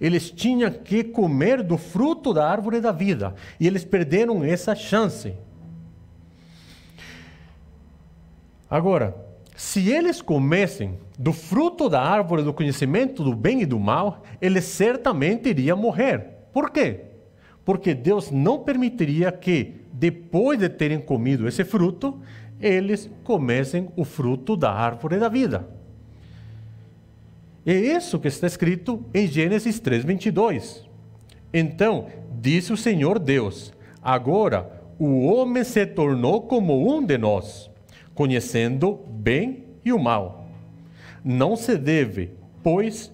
Eles 0.01 0.31
tinham 0.31 0.71
que 0.71 1.03
comer 1.03 1.63
do 1.63 1.77
fruto 1.77 2.33
da 2.33 2.49
árvore 2.49 2.81
da 2.81 2.91
vida 2.91 3.35
e 3.59 3.67
eles 3.67 3.85
perderam 3.85 4.43
essa 4.43 4.75
chance. 4.75 5.33
Agora, 8.69 9.15
se 9.55 9.91
eles 9.91 10.21
comessem 10.21 10.97
do 11.17 11.31
fruto 11.31 11.87
da 11.87 12.01
árvore 12.01 12.41
do 12.41 12.53
conhecimento 12.53 13.23
do 13.23 13.35
bem 13.35 13.61
e 13.61 13.65
do 13.65 13.79
mal, 13.79 14.23
eles 14.41 14.65
certamente 14.65 15.49
iriam 15.49 15.77
morrer. 15.77 16.47
Por 16.51 16.71
quê? 16.71 17.11
porque 17.63 17.93
Deus 17.93 18.31
não 18.31 18.59
permitiria 18.59 19.31
que, 19.31 19.75
depois 19.93 20.59
de 20.59 20.69
terem 20.69 20.99
comido 20.99 21.47
esse 21.47 21.63
fruto, 21.63 22.19
eles 22.59 23.09
comessem 23.23 23.89
o 23.95 24.03
fruto 24.03 24.55
da 24.55 24.71
árvore 24.71 25.17
da 25.17 25.29
vida. 25.29 25.67
É 27.65 27.73
isso 27.73 28.19
que 28.19 28.27
está 28.27 28.47
escrito 28.47 29.05
em 29.13 29.27
Gênesis 29.27 29.79
3:22. 29.79 30.83
Então, 31.53 32.07
disse 32.39 32.73
o 32.73 32.77
Senhor 32.77 33.19
Deus: 33.19 33.71
Agora 34.01 34.81
o 34.97 35.25
homem 35.25 35.63
se 35.63 35.85
tornou 35.85 36.41
como 36.41 36.95
um 36.95 37.05
de 37.05 37.17
nós, 37.17 37.69
conhecendo 38.15 38.99
bem 39.09 39.65
e 39.85 39.93
o 39.93 39.99
mal. 39.99 40.47
Não 41.23 41.55
se 41.55 41.77
deve, 41.77 42.31
pois, 42.63 43.11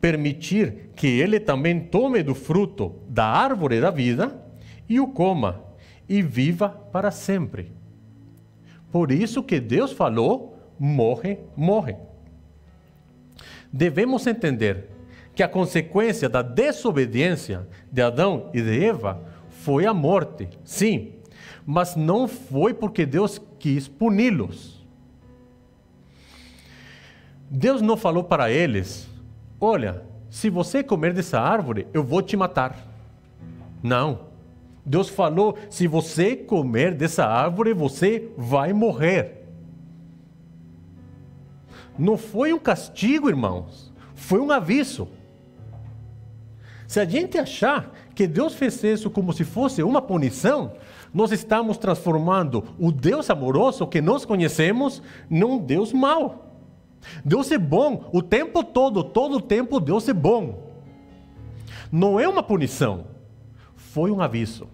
permitir 0.00 0.90
que 0.94 1.08
ele 1.08 1.40
também 1.40 1.80
tome 1.80 2.22
do 2.22 2.34
fruto 2.34 2.94
da 3.08 3.24
árvore 3.24 3.80
da 3.80 3.90
vida 3.90 4.40
e 4.88 5.00
o 5.00 5.08
coma 5.08 5.64
e 6.08 6.22
viva 6.22 6.68
para 6.68 7.10
sempre. 7.10 7.72
Por 8.92 9.10
isso 9.10 9.42
que 9.42 9.58
Deus 9.58 9.90
falou: 9.90 10.56
morre, 10.78 11.38
morre. 11.56 11.96
Devemos 13.72 14.26
entender 14.26 14.88
que 15.34 15.42
a 15.42 15.48
consequência 15.48 16.28
da 16.28 16.42
desobediência 16.42 17.66
de 17.90 18.02
Adão 18.02 18.50
e 18.52 18.60
de 18.60 18.84
Eva 18.84 19.22
foi 19.48 19.86
a 19.86 19.94
morte, 19.94 20.48
sim, 20.64 21.12
mas 21.64 21.94
não 21.94 22.26
foi 22.26 22.74
porque 22.74 23.06
Deus 23.06 23.40
quis 23.58 23.86
puni-los. 23.86 24.84
Deus 27.48 27.82
não 27.82 27.96
falou 27.96 28.24
para 28.24 28.50
eles 28.50 29.10
Olha, 29.60 30.02
se 30.30 30.48
você 30.48 30.82
comer 30.82 31.12
dessa 31.12 31.38
árvore, 31.38 31.86
eu 31.92 32.02
vou 32.02 32.22
te 32.22 32.34
matar. 32.34 32.74
Não. 33.82 34.30
Deus 34.86 35.10
falou: 35.10 35.58
se 35.68 35.86
você 35.86 36.34
comer 36.34 36.94
dessa 36.94 37.26
árvore, 37.26 37.74
você 37.74 38.30
vai 38.38 38.72
morrer. 38.72 39.39
Não 42.00 42.16
foi 42.16 42.50
um 42.50 42.58
castigo, 42.58 43.28
irmãos, 43.28 43.92
foi 44.14 44.40
um 44.40 44.50
aviso. 44.50 45.06
Se 46.88 46.98
a 46.98 47.04
gente 47.04 47.36
achar 47.36 47.92
que 48.14 48.26
Deus 48.26 48.54
fez 48.54 48.82
isso 48.82 49.10
como 49.10 49.34
se 49.34 49.44
fosse 49.44 49.82
uma 49.82 50.00
punição, 50.00 50.72
nós 51.12 51.30
estamos 51.30 51.76
transformando 51.76 52.64
o 52.78 52.90
Deus 52.90 53.28
amoroso 53.28 53.86
que 53.86 54.00
nós 54.00 54.24
conhecemos 54.24 55.02
num 55.28 55.58
Deus 55.58 55.92
mau. 55.92 56.56
Deus 57.22 57.52
é 57.52 57.58
bom 57.58 58.08
o 58.14 58.22
tempo 58.22 58.64
todo, 58.64 59.04
todo 59.04 59.36
o 59.36 59.42
tempo 59.42 59.78
Deus 59.78 60.08
é 60.08 60.14
bom. 60.14 60.70
Não 61.92 62.18
é 62.18 62.26
uma 62.26 62.42
punição, 62.42 63.08
foi 63.76 64.10
um 64.10 64.22
aviso. 64.22 64.66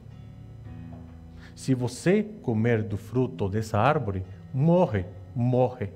Se 1.56 1.74
você 1.74 2.22
comer 2.40 2.84
do 2.84 2.96
fruto 2.96 3.48
dessa 3.48 3.80
árvore, 3.80 4.24
morre, 4.54 5.06
morre. 5.34 5.90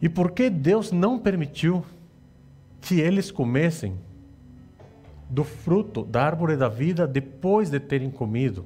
E 0.00 0.08
por 0.08 0.30
que 0.30 0.48
Deus 0.48 0.92
não 0.92 1.18
permitiu 1.18 1.84
que 2.80 3.00
eles 3.00 3.30
comessem 3.30 3.96
do 5.28 5.44
fruto 5.44 6.04
da 6.04 6.24
árvore 6.24 6.56
da 6.56 6.68
vida 6.68 7.06
depois 7.06 7.70
de 7.70 7.80
terem 7.80 8.10
comido 8.10 8.64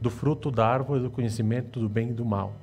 do 0.00 0.10
fruto 0.10 0.50
da 0.50 0.66
árvore 0.66 1.00
do 1.02 1.10
conhecimento 1.10 1.80
do 1.80 1.88
bem 1.88 2.10
e 2.10 2.12
do 2.12 2.24
mal? 2.24 2.54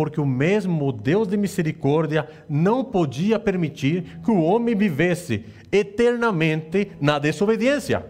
porque 0.00 0.18
o 0.18 0.24
mesmo 0.24 0.92
Deus 0.92 1.28
de 1.28 1.36
misericórdia 1.36 2.26
não 2.48 2.82
podia 2.82 3.38
permitir 3.38 4.20
que 4.24 4.30
o 4.30 4.40
homem 4.40 4.74
vivesse 4.74 5.44
eternamente 5.70 6.92
na 6.98 7.18
desobediência. 7.18 8.06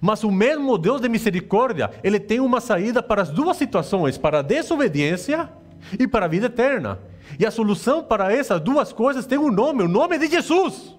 Mas 0.00 0.22
o 0.22 0.30
mesmo 0.30 0.78
Deus 0.78 1.00
de 1.00 1.08
misericórdia, 1.08 1.90
ele 2.04 2.20
tem 2.20 2.38
uma 2.38 2.60
saída 2.60 3.02
para 3.02 3.22
as 3.22 3.30
duas 3.30 3.56
situações, 3.56 4.16
para 4.16 4.38
a 4.38 4.42
desobediência 4.42 5.48
e 5.98 6.06
para 6.06 6.26
a 6.26 6.28
vida 6.28 6.46
eterna. 6.46 6.98
E 7.38 7.46
a 7.46 7.50
solução 7.50 8.02
para 8.02 8.32
essas 8.32 8.60
duas 8.60 8.92
coisas 8.92 9.26
tem 9.26 9.38
um 9.38 9.50
nome, 9.50 9.82
o 9.82 9.88
nome 9.88 10.18
de 10.18 10.28
Jesus. 10.28 10.94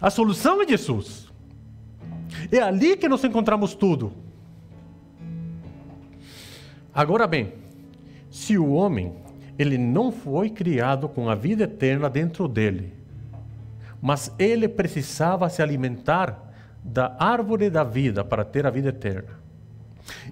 A 0.00 0.10
solução 0.10 0.60
é 0.60 0.66
Jesus. 0.66 1.28
É 2.50 2.58
ali 2.58 2.96
que 2.96 3.08
nós 3.08 3.22
encontramos 3.22 3.74
tudo. 3.74 4.12
Agora 6.92 7.26
bem, 7.26 7.54
se 8.30 8.58
o 8.58 8.72
homem 8.72 9.14
ele 9.58 9.78
não 9.78 10.10
foi 10.10 10.50
criado 10.50 11.08
com 11.08 11.28
a 11.28 11.34
vida 11.34 11.64
eterna 11.64 12.10
dentro 12.10 12.48
dele, 12.48 12.92
mas 14.00 14.34
ele 14.38 14.66
precisava 14.66 15.48
se 15.48 15.62
alimentar 15.62 16.52
da 16.82 17.16
árvore 17.18 17.70
da 17.70 17.84
vida 17.84 18.24
para 18.24 18.44
ter 18.44 18.66
a 18.66 18.70
vida 18.70 18.88
eterna. 18.88 19.41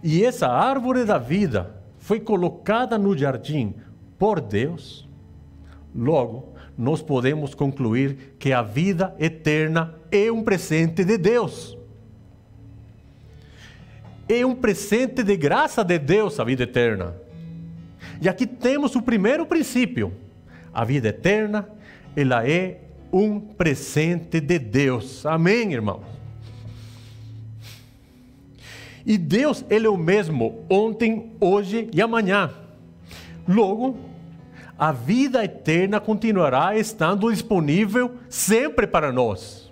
E 0.02 0.24
essa 0.24 0.48
árvore 0.48 1.04
da 1.04 1.18
vida 1.18 1.74
foi 1.98 2.20
colocada 2.20 2.98
no 2.98 3.16
jardim 3.16 3.74
por 4.18 4.40
Deus. 4.40 5.08
Logo, 5.94 6.54
nós 6.76 7.02
podemos 7.02 7.54
concluir 7.54 8.34
que 8.38 8.52
a 8.52 8.62
vida 8.62 9.14
eterna 9.18 9.94
é 10.10 10.30
um 10.30 10.42
presente 10.42 11.04
de 11.04 11.18
Deus. 11.18 11.76
É 14.28 14.46
um 14.46 14.54
presente 14.54 15.22
de 15.22 15.36
graça 15.36 15.84
de 15.84 15.98
Deus 15.98 16.38
a 16.38 16.44
vida 16.44 16.62
eterna. 16.62 17.14
E 18.20 18.28
aqui 18.28 18.46
temos 18.46 18.94
o 18.94 19.02
primeiro 19.02 19.44
princípio. 19.44 20.12
A 20.72 20.84
vida 20.84 21.08
eterna, 21.08 21.68
ela 22.14 22.48
é 22.48 22.80
um 23.12 23.40
presente 23.40 24.40
de 24.40 24.58
Deus. 24.58 25.26
Amém, 25.26 25.72
irmãos? 25.72 26.19
E 29.04 29.16
Deus, 29.16 29.64
Ele 29.70 29.86
é 29.86 29.90
o 29.90 29.96
mesmo 29.96 30.64
ontem, 30.68 31.32
hoje 31.40 31.88
e 31.92 32.02
amanhã. 32.02 32.50
Logo, 33.48 33.96
a 34.78 34.92
vida 34.92 35.44
eterna 35.44 36.00
continuará 36.00 36.76
estando 36.76 37.30
disponível 37.30 38.14
sempre 38.28 38.86
para 38.86 39.12
nós. 39.12 39.70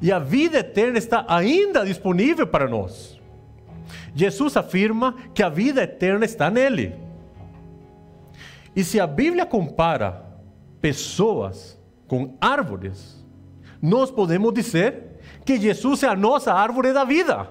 E 0.00 0.10
a 0.10 0.18
vida 0.18 0.58
eterna 0.58 0.98
está 0.98 1.24
ainda 1.28 1.84
disponível 1.84 2.46
para 2.46 2.68
nós. 2.68 3.20
Jesus 4.14 4.56
afirma 4.56 5.14
que 5.34 5.42
a 5.42 5.48
vida 5.48 5.82
eterna 5.82 6.24
está 6.24 6.50
nele. 6.50 6.94
E 8.74 8.82
se 8.82 8.98
a 8.98 9.06
Bíblia 9.06 9.46
compara 9.46 10.24
pessoas 10.80 11.78
com 12.08 12.36
árvores, 12.40 13.24
nós 13.80 14.10
podemos 14.10 14.52
dizer 14.52 15.11
que 15.44 15.60
Jesus 15.60 16.02
é 16.02 16.08
a 16.08 16.16
nossa 16.16 16.52
árvore 16.52 16.92
da 16.92 17.04
vida. 17.04 17.48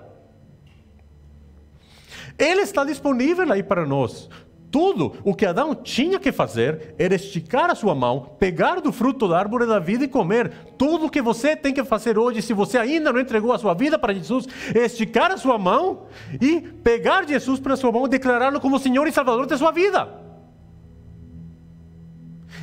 Ele 2.38 2.62
está 2.62 2.84
disponível 2.84 3.52
aí 3.52 3.62
para 3.62 3.86
nós. 3.86 4.30
Tudo 4.72 5.18
o 5.26 5.36
que 5.36 5.46
Adão 5.46 5.76
tinha 5.76 6.18
que 6.18 6.32
fazer 6.32 6.96
era 6.98 7.14
esticar 7.14 7.70
a 7.70 7.76
sua 7.76 7.94
mão, 7.94 8.38
pegar 8.40 8.80
do 8.80 8.94
fruto 8.94 9.28
da 9.28 9.38
árvore 9.38 9.66
da 9.66 9.80
vida 9.80 10.06
e 10.06 10.08
comer. 10.08 10.50
Tudo 10.78 11.08
o 11.08 11.10
que 11.10 11.22
você 11.22 11.58
tem 11.58 11.74
que 11.74 11.84
fazer 11.84 12.18
hoje, 12.18 12.42
se 12.42 12.54
você 12.54 12.78
ainda 12.78 13.12
não 13.12 13.20
entregou 13.20 13.52
a 13.52 13.60
sua 13.60 13.74
vida 13.74 14.00
para 14.00 14.14
Jesus, 14.14 14.48
é 14.74 14.86
esticar 14.86 15.30
a 15.30 15.38
sua 15.38 15.58
mão 15.58 16.08
e 16.40 16.62
pegar 16.62 17.28
Jesus 17.28 17.60
para 17.60 17.74
a 17.74 17.78
sua 17.78 17.92
mão 17.92 18.06
e 18.06 18.10
declará-lo 18.10 18.62
como 18.62 18.80
Senhor 18.80 19.06
e 19.08 19.12
Salvador 19.12 19.46
da 19.46 19.58
sua 19.58 19.72
vida. 19.72 20.08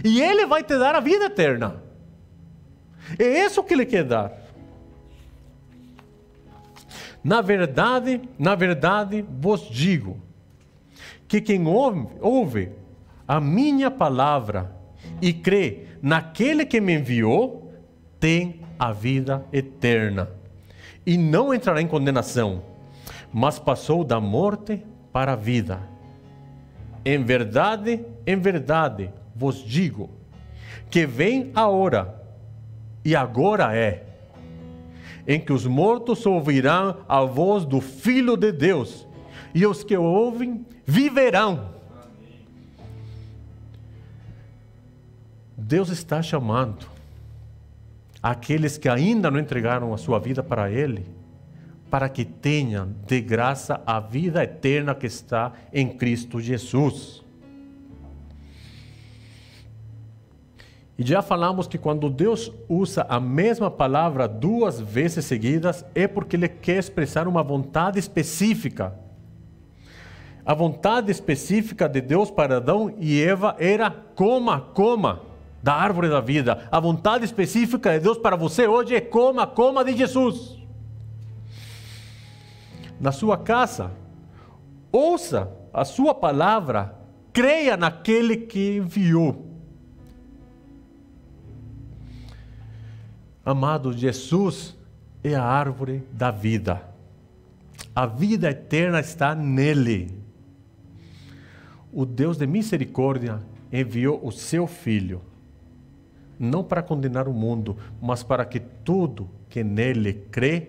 E 0.02 0.22
Ele 0.22 0.46
vai 0.46 0.62
te 0.62 0.78
dar 0.78 0.94
a 0.94 1.00
vida 1.00 1.26
eterna. 1.26 1.82
É 3.18 3.44
isso 3.44 3.62
que 3.62 3.74
Ele 3.74 3.84
quer 3.84 4.04
dar. 4.04 4.32
Na 7.22 7.40
verdade, 7.40 8.20
na 8.38 8.54
verdade 8.54 9.24
vos 9.40 9.68
digo 9.68 10.16
que 11.26 11.40
quem 11.40 11.66
ouve, 11.66 12.08
ouve 12.20 12.72
a 13.26 13.40
minha 13.40 13.90
palavra 13.90 14.74
e 15.20 15.32
crê 15.32 15.86
naquele 16.00 16.64
que 16.64 16.80
me 16.80 16.94
enviou, 16.94 17.72
tem 18.18 18.60
a 18.78 18.92
vida 18.92 19.44
eterna 19.52 20.28
e 21.04 21.16
não 21.16 21.52
entrará 21.52 21.80
em 21.80 21.86
condenação, 21.86 22.62
mas 23.32 23.58
passou 23.58 24.04
da 24.04 24.20
morte 24.20 24.84
para 25.12 25.32
a 25.32 25.36
vida. 25.36 25.80
Em 27.04 27.22
verdade, 27.22 28.04
em 28.26 28.36
verdade 28.36 29.10
vos 29.34 29.64
digo 29.64 30.10
que 30.90 31.06
vem 31.06 31.50
a 31.54 31.66
hora, 31.66 32.22
e 33.04 33.14
agora 33.14 33.74
é, 33.74 34.04
em 35.28 35.38
que 35.38 35.52
os 35.52 35.66
mortos 35.66 36.24
ouvirão 36.24 36.96
a 37.06 37.22
voz 37.22 37.66
do 37.66 37.82
Filho 37.82 38.34
de 38.34 38.50
Deus, 38.50 39.06
e 39.54 39.66
os 39.66 39.84
que 39.84 39.94
ouvem 39.94 40.64
viverão. 40.86 41.76
Deus 45.54 45.90
está 45.90 46.22
chamando 46.22 46.86
aqueles 48.22 48.78
que 48.78 48.88
ainda 48.88 49.30
não 49.30 49.38
entregaram 49.38 49.92
a 49.92 49.98
sua 49.98 50.18
vida 50.18 50.42
para 50.42 50.70
Ele, 50.70 51.04
para 51.90 52.08
que 52.08 52.24
tenham 52.24 52.94
de 53.06 53.20
graça 53.20 53.82
a 53.86 54.00
vida 54.00 54.42
eterna 54.42 54.94
que 54.94 55.06
está 55.06 55.52
em 55.72 55.88
Cristo 55.88 56.40
Jesus. 56.40 57.22
E 60.98 61.06
já 61.06 61.22
falamos 61.22 61.68
que 61.68 61.78
quando 61.78 62.10
Deus 62.10 62.52
usa 62.68 63.06
a 63.08 63.20
mesma 63.20 63.70
palavra 63.70 64.26
duas 64.26 64.80
vezes 64.80 65.24
seguidas, 65.24 65.84
é 65.94 66.08
porque 66.08 66.34
Ele 66.34 66.48
quer 66.48 66.78
expressar 66.78 67.28
uma 67.28 67.40
vontade 67.40 68.00
específica. 68.00 68.98
A 70.44 70.52
vontade 70.54 71.12
específica 71.12 71.88
de 71.88 72.00
Deus 72.00 72.32
para 72.32 72.56
Adão 72.56 72.92
e 72.98 73.22
Eva 73.22 73.54
era 73.60 73.88
coma, 73.90 74.60
coma 74.60 75.22
da 75.62 75.72
árvore 75.72 76.08
da 76.08 76.20
vida. 76.20 76.66
A 76.68 76.80
vontade 76.80 77.24
específica 77.24 77.92
de 77.92 78.00
Deus 78.00 78.18
para 78.18 78.34
você 78.34 78.66
hoje 78.66 78.96
é 78.96 79.00
coma, 79.00 79.46
coma 79.46 79.84
de 79.84 79.96
Jesus. 79.96 80.58
Na 83.00 83.12
sua 83.12 83.38
casa, 83.38 83.92
ouça 84.90 85.48
a 85.72 85.84
sua 85.84 86.12
palavra, 86.12 86.96
creia 87.32 87.76
naquele 87.76 88.36
que 88.36 88.78
enviou. 88.78 89.47
Amado, 93.48 93.94
Jesus 93.94 94.76
é 95.24 95.34
a 95.34 95.42
árvore 95.42 96.06
da 96.12 96.30
vida. 96.30 96.82
A 97.96 98.04
vida 98.04 98.50
eterna 98.50 99.00
está 99.00 99.34
nele. 99.34 100.14
O 101.90 102.04
Deus 102.04 102.36
de 102.36 102.46
misericórdia 102.46 103.40
enviou 103.72 104.20
o 104.22 104.30
seu 104.30 104.66
Filho, 104.66 105.22
não 106.38 106.62
para 106.62 106.82
condenar 106.82 107.26
o 107.26 107.32
mundo, 107.32 107.78
mas 108.02 108.22
para 108.22 108.44
que 108.44 108.60
tudo 108.60 109.30
que 109.48 109.64
nele 109.64 110.12
crê 110.30 110.68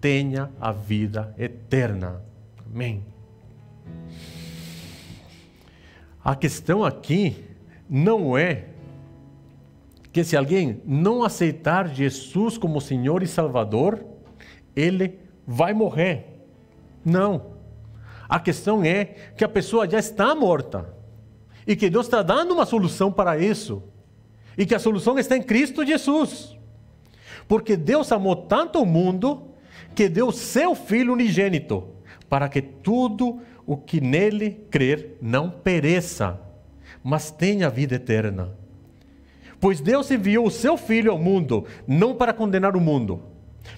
tenha 0.00 0.48
a 0.60 0.70
vida 0.70 1.34
eterna. 1.36 2.22
Amém. 2.64 3.02
A 6.22 6.36
questão 6.36 6.84
aqui 6.84 7.44
não 7.90 8.38
é 8.38 8.66
que 10.12 10.22
se 10.22 10.36
alguém 10.36 10.82
não 10.84 11.24
aceitar 11.24 11.88
Jesus 11.88 12.58
como 12.58 12.80
Senhor 12.80 13.22
e 13.22 13.26
Salvador, 13.26 14.04
ele 14.76 15.18
vai 15.46 15.72
morrer. 15.72 16.26
Não. 17.04 17.52
A 18.28 18.38
questão 18.38 18.84
é 18.84 19.04
que 19.36 19.44
a 19.44 19.48
pessoa 19.48 19.88
já 19.88 19.98
está 19.98 20.34
morta 20.34 20.94
e 21.66 21.74
que 21.74 21.88
Deus 21.88 22.06
está 22.06 22.22
dando 22.22 22.52
uma 22.52 22.66
solução 22.66 23.10
para 23.10 23.38
isso 23.38 23.82
e 24.56 24.66
que 24.66 24.74
a 24.74 24.78
solução 24.78 25.18
está 25.18 25.36
em 25.36 25.42
Cristo 25.42 25.84
Jesus. 25.84 26.56
Porque 27.48 27.76
Deus 27.76 28.12
amou 28.12 28.36
tanto 28.36 28.80
o 28.80 28.86
mundo 28.86 29.48
que 29.94 30.08
deu 30.08 30.30
seu 30.30 30.74
Filho 30.74 31.12
unigênito 31.12 31.88
para 32.28 32.48
que 32.48 32.62
tudo 32.62 33.40
o 33.66 33.76
que 33.76 34.00
nele 34.00 34.66
crer 34.70 35.16
não 35.20 35.50
pereça, 35.50 36.40
mas 37.02 37.30
tenha 37.30 37.70
vida 37.70 37.94
eterna. 37.94 38.61
Pois 39.62 39.80
Deus 39.80 40.10
enviou 40.10 40.48
o 40.48 40.50
seu 40.50 40.76
Filho 40.76 41.12
ao 41.12 41.18
mundo, 41.20 41.64
não 41.86 42.16
para 42.16 42.32
condenar 42.32 42.74
o 42.74 42.80
mundo, 42.80 43.22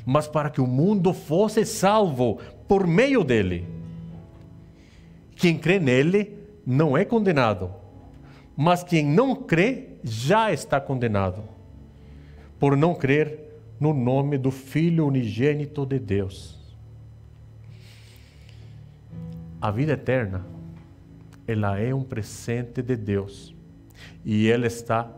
mas 0.06 0.26
para 0.26 0.48
que 0.48 0.58
o 0.58 0.66
mundo 0.66 1.12
fosse 1.12 1.62
salvo 1.66 2.40
por 2.66 2.86
meio 2.86 3.22
dele. 3.22 3.66
Quem 5.36 5.58
crê 5.58 5.78
nele 5.78 6.38
não 6.64 6.96
é 6.96 7.04
condenado, 7.04 7.70
mas 8.56 8.82
quem 8.82 9.04
não 9.04 9.36
crê 9.36 9.90
já 10.02 10.50
está 10.50 10.80
condenado, 10.80 11.44
por 12.58 12.78
não 12.78 12.94
crer 12.94 13.38
no 13.78 13.92
nome 13.92 14.38
do 14.38 14.50
Filho 14.50 15.06
unigênito 15.06 15.84
de 15.84 15.98
Deus. 15.98 16.58
A 19.60 19.70
vida 19.70 19.92
eterna, 19.92 20.46
ela 21.46 21.78
é 21.78 21.94
um 21.94 22.02
presente 22.02 22.80
de 22.80 22.96
Deus 22.96 23.54
e 24.24 24.48
ela 24.48 24.66
está 24.66 25.10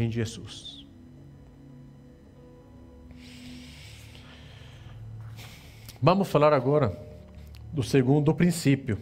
em 0.00 0.10
Jesus. 0.10 0.86
Vamos 6.02 6.28
falar 6.28 6.52
agora 6.52 6.98
do 7.72 7.82
segundo 7.82 8.34
princípio. 8.34 8.98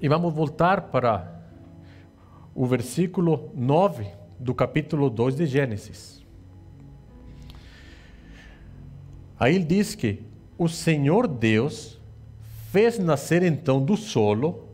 E 0.00 0.08
vamos 0.08 0.32
voltar 0.32 0.82
para 0.82 1.42
o 2.54 2.66
versículo 2.66 3.50
9 3.54 4.06
do 4.38 4.54
capítulo 4.54 5.10
2 5.10 5.36
de 5.36 5.46
Gênesis. 5.46 6.22
Aí 9.38 9.56
ele 9.56 9.64
diz 9.64 9.94
que 9.94 10.22
o 10.56 10.68
Senhor 10.68 11.26
Deus 11.26 12.00
fez 12.70 12.98
nascer 12.98 13.42
então 13.42 13.84
do 13.84 13.96
solo 13.96 14.68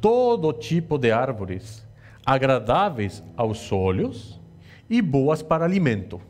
todo 0.00 0.52
tipo 0.52 0.98
de 0.98 1.10
árvores 1.10 1.82
agradáveis 2.24 3.22
aos 3.36 3.72
olhos 3.72 4.40
e 4.88 5.00
boas 5.02 5.42
para 5.42 5.64
alimento. 5.64 6.20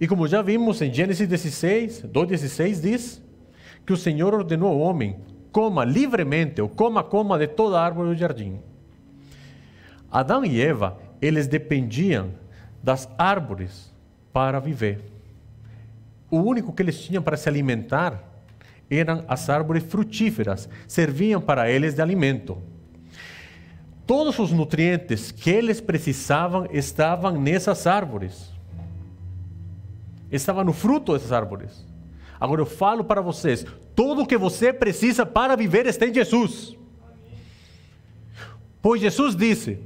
E 0.00 0.08
como 0.08 0.26
já 0.26 0.40
vimos 0.40 0.80
em 0.80 0.92
Gênesis 0.92 1.28
16, 1.28 2.04
2,16 2.04 2.80
diz 2.80 3.22
que 3.84 3.92
o 3.92 3.96
Senhor 3.96 4.32
ordenou 4.32 4.70
ao 4.70 4.78
homem: 4.78 5.16
coma 5.52 5.84
livremente, 5.84 6.60
ou 6.60 6.68
coma, 6.68 7.04
coma 7.04 7.38
de 7.38 7.46
toda 7.46 7.80
árvore 7.80 8.10
do 8.10 8.16
jardim. 8.16 8.58
Adão 10.10 10.44
e 10.44 10.60
Eva, 10.60 10.98
eles 11.20 11.46
dependiam 11.46 12.30
das 12.82 13.08
árvores 13.18 13.94
para 14.32 14.58
viver. 14.58 15.04
O 16.30 16.38
único 16.38 16.72
que 16.72 16.82
eles 16.82 17.00
tinham 17.00 17.22
para 17.22 17.36
se 17.36 17.48
alimentar 17.48 18.24
eram 18.88 19.24
as 19.28 19.48
árvores 19.48 19.84
frutíferas, 19.84 20.68
serviam 20.88 21.40
para 21.40 21.70
eles 21.70 21.94
de 21.94 22.02
alimento. 22.02 22.58
Todos 24.10 24.40
os 24.40 24.50
nutrientes 24.50 25.30
que 25.30 25.48
eles 25.50 25.80
precisavam 25.80 26.66
estavam 26.72 27.40
nessas 27.40 27.86
árvores. 27.86 28.50
Estavam 30.32 30.64
no 30.64 30.72
fruto 30.72 31.12
dessas 31.12 31.30
árvores. 31.30 31.86
Agora 32.40 32.60
eu 32.60 32.66
falo 32.66 33.04
para 33.04 33.20
vocês: 33.20 33.64
tudo 33.94 34.22
o 34.22 34.26
que 34.26 34.36
você 34.36 34.72
precisa 34.72 35.24
para 35.24 35.54
viver 35.54 35.86
está 35.86 36.06
em 36.06 36.12
Jesus. 36.12 36.76
Pois 38.82 39.00
Jesus 39.00 39.36
disse: 39.36 39.78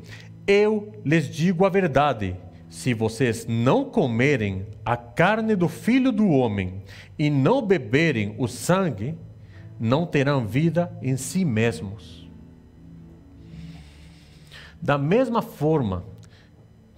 Eu 0.47 0.91
lhes 1.05 1.29
digo 1.29 1.67
a 1.67 1.69
verdade. 1.69 2.35
Se 2.71 2.95
vocês 2.95 3.45
não 3.47 3.85
comerem 3.85 4.65
a 4.87 4.97
carne 4.97 5.55
do 5.55 5.69
filho 5.69 6.11
do 6.11 6.31
homem 6.31 6.83
e 7.19 7.29
não 7.29 7.61
beberem 7.61 8.35
o 8.39 8.49
sangue, 8.49 9.19
não 9.79 10.07
terão 10.07 10.47
vida 10.47 10.91
em 11.03 11.15
si 11.15 11.45
mesmos. 11.45 12.24
Da 14.85 14.99
mesma 14.99 15.40
forma 15.40 16.05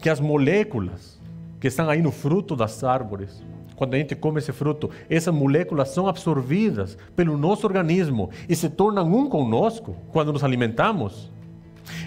que 0.01 0.11
as 0.11 0.19
moléculas 0.19 1.21
que 1.61 1.69
estão 1.69 1.89
aí 1.89 2.03
no 2.03 2.11
fruto 2.11 2.57
das 2.57 2.83
árvores, 2.83 3.41
quando 3.77 3.95
a 3.95 3.97
gente 3.97 4.17
come 4.17 4.41
esse 4.41 4.53
fruto, 4.53 4.91
essas 5.09 5.33
moléculas 5.33 5.91
são 5.91 6.09
absorvidas 6.09 6.99
pelo 7.15 7.39
nosso 7.39 7.65
organismo 7.65 8.29
e 8.49 8.57
se 8.57 8.69
tornam 8.69 9.07
um 9.07 9.29
conosco 9.29 9.97
quando 10.11 10.33
nos 10.33 10.43
alimentamos. 10.43 11.31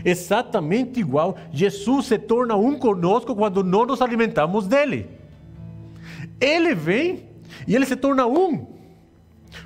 Exatamente 0.04 1.00
igual, 1.00 1.38
Jesus 1.50 2.08
se 2.08 2.20
torna 2.20 2.58
um 2.58 2.78
conosco 2.78 3.34
quando 3.34 3.64
não 3.64 3.86
nos 3.86 4.02
alimentamos 4.02 4.68
dele. 4.68 5.08
Ele 6.42 6.76
vem 6.76 7.24
e 7.66 7.74
ele 7.74 7.86
se 7.86 7.96
torna 7.96 8.28
um. 8.28 8.68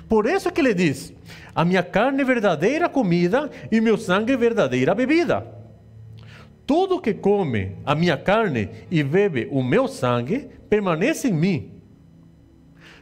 Por 0.08 0.26
isso 0.26 0.52
que 0.52 0.60
ele 0.60 0.74
diz: 0.74 1.12
A 1.52 1.64
minha 1.64 1.82
carne 1.82 2.22
é 2.22 2.24
verdadeira 2.24 2.88
comida 2.88 3.50
e 3.68 3.80
meu 3.80 3.98
sangue 3.98 4.34
é 4.34 4.36
verdadeira 4.36 4.94
bebida. 4.94 5.53
Todo 6.66 7.00
que 7.00 7.12
come 7.12 7.76
a 7.84 7.94
minha 7.94 8.16
carne 8.16 8.70
e 8.90 9.02
bebe 9.02 9.48
o 9.50 9.62
meu 9.62 9.86
sangue 9.86 10.48
permanece 10.68 11.28
em 11.28 11.32
mim. 11.32 11.72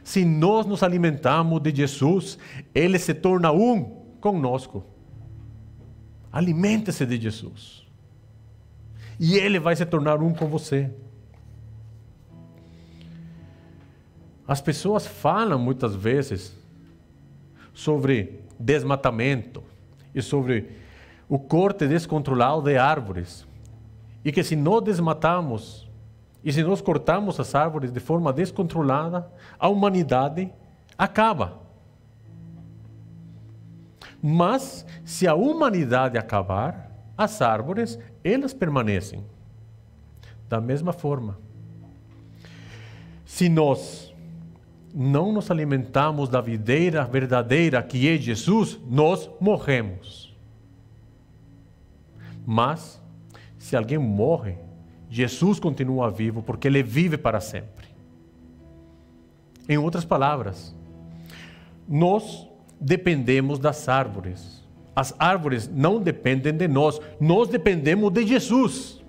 Se 0.03 0.25
nós 0.25 0.65
nos 0.65 0.83
alimentamos 0.83 1.61
de 1.61 1.73
Jesus, 1.73 2.37
ele 2.75 2.99
se 2.99 3.13
torna 3.13 3.51
um 3.51 3.83
conosco. 4.19 4.83
Alimente-se 6.31 7.05
de 7.05 7.19
Jesus. 7.19 7.87
E 9.19 9.35
ele 9.35 9.59
vai 9.59 9.75
se 9.75 9.85
tornar 9.85 10.21
um 10.21 10.33
com 10.33 10.47
você. 10.47 10.91
As 14.45 14.59
pessoas 14.59 15.07
falam 15.07 15.57
muitas 15.57 15.95
vezes 15.95 16.53
sobre 17.73 18.41
desmatamento 18.59 19.63
e 20.13 20.21
sobre 20.21 20.69
o 21.29 21.39
corte 21.39 21.87
descontrolado 21.87 22.63
de 22.63 22.77
árvores. 22.77 23.47
E 24.23 24.31
que 24.31 24.43
se 24.43 24.55
nós 24.55 24.83
desmatamos 24.83 25.89
e 26.43 26.51
se 26.51 26.61
nós 26.61 26.81
cortamos 26.81 27.39
as 27.39 27.55
árvores 27.55 27.91
de 27.91 27.99
forma 27.99 28.33
descontrolada, 28.33 29.31
a 29.57 29.69
humanidade 29.69 30.51
acaba. 30.97 31.61
Mas 34.21 34.85
se 35.05 35.27
a 35.27 35.35
humanidade 35.35 36.17
acabar, 36.17 36.91
as 37.17 37.41
árvores, 37.41 37.97
elas 38.23 38.53
permanecem. 38.53 39.23
Da 40.49 40.59
mesma 40.59 40.91
forma. 40.91 41.39
Se 43.25 43.49
nós 43.49 44.13
não 44.93 45.33
nos 45.33 45.49
alimentamos 45.49 46.29
da 46.29 46.39
videira 46.39 47.03
verdadeira 47.03 47.81
que 47.81 48.07
é 48.07 48.17
Jesus, 48.17 48.79
nós 48.87 49.29
morremos. 49.39 50.33
Mas, 52.45 53.01
se 53.63 53.77
alguém 53.77 53.97
morre, 53.97 54.57
Jesus 55.09 55.57
continua 55.57 56.11
vivo 56.11 56.43
porque 56.43 56.67
ele 56.67 56.83
vive 56.83 57.17
para 57.17 57.39
sempre. 57.39 57.87
Em 59.69 59.77
outras 59.77 60.03
palavras, 60.03 60.75
nós 61.87 62.45
dependemos 62.77 63.59
das 63.59 63.87
árvores. 63.87 64.61
As 64.93 65.15
árvores 65.17 65.69
não 65.73 66.01
dependem 66.01 66.51
de 66.51 66.67
nós, 66.67 66.99
nós 67.21 67.47
dependemos 67.47 68.11
de 68.11 68.27
Jesus. 68.27 69.01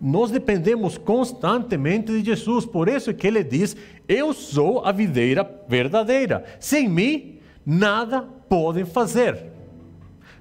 Nós 0.00 0.32
dependemos 0.32 0.98
constantemente 0.98 2.10
de 2.10 2.24
Jesus, 2.24 2.66
por 2.66 2.88
isso 2.88 3.14
que 3.14 3.28
ele 3.28 3.44
diz: 3.44 3.76
Eu 4.08 4.32
sou 4.32 4.84
a 4.84 4.90
videira 4.90 5.48
verdadeira. 5.68 6.44
Sem 6.58 6.88
mim, 6.88 7.38
nada 7.64 8.20
podem 8.48 8.84
fazer. 8.84 9.55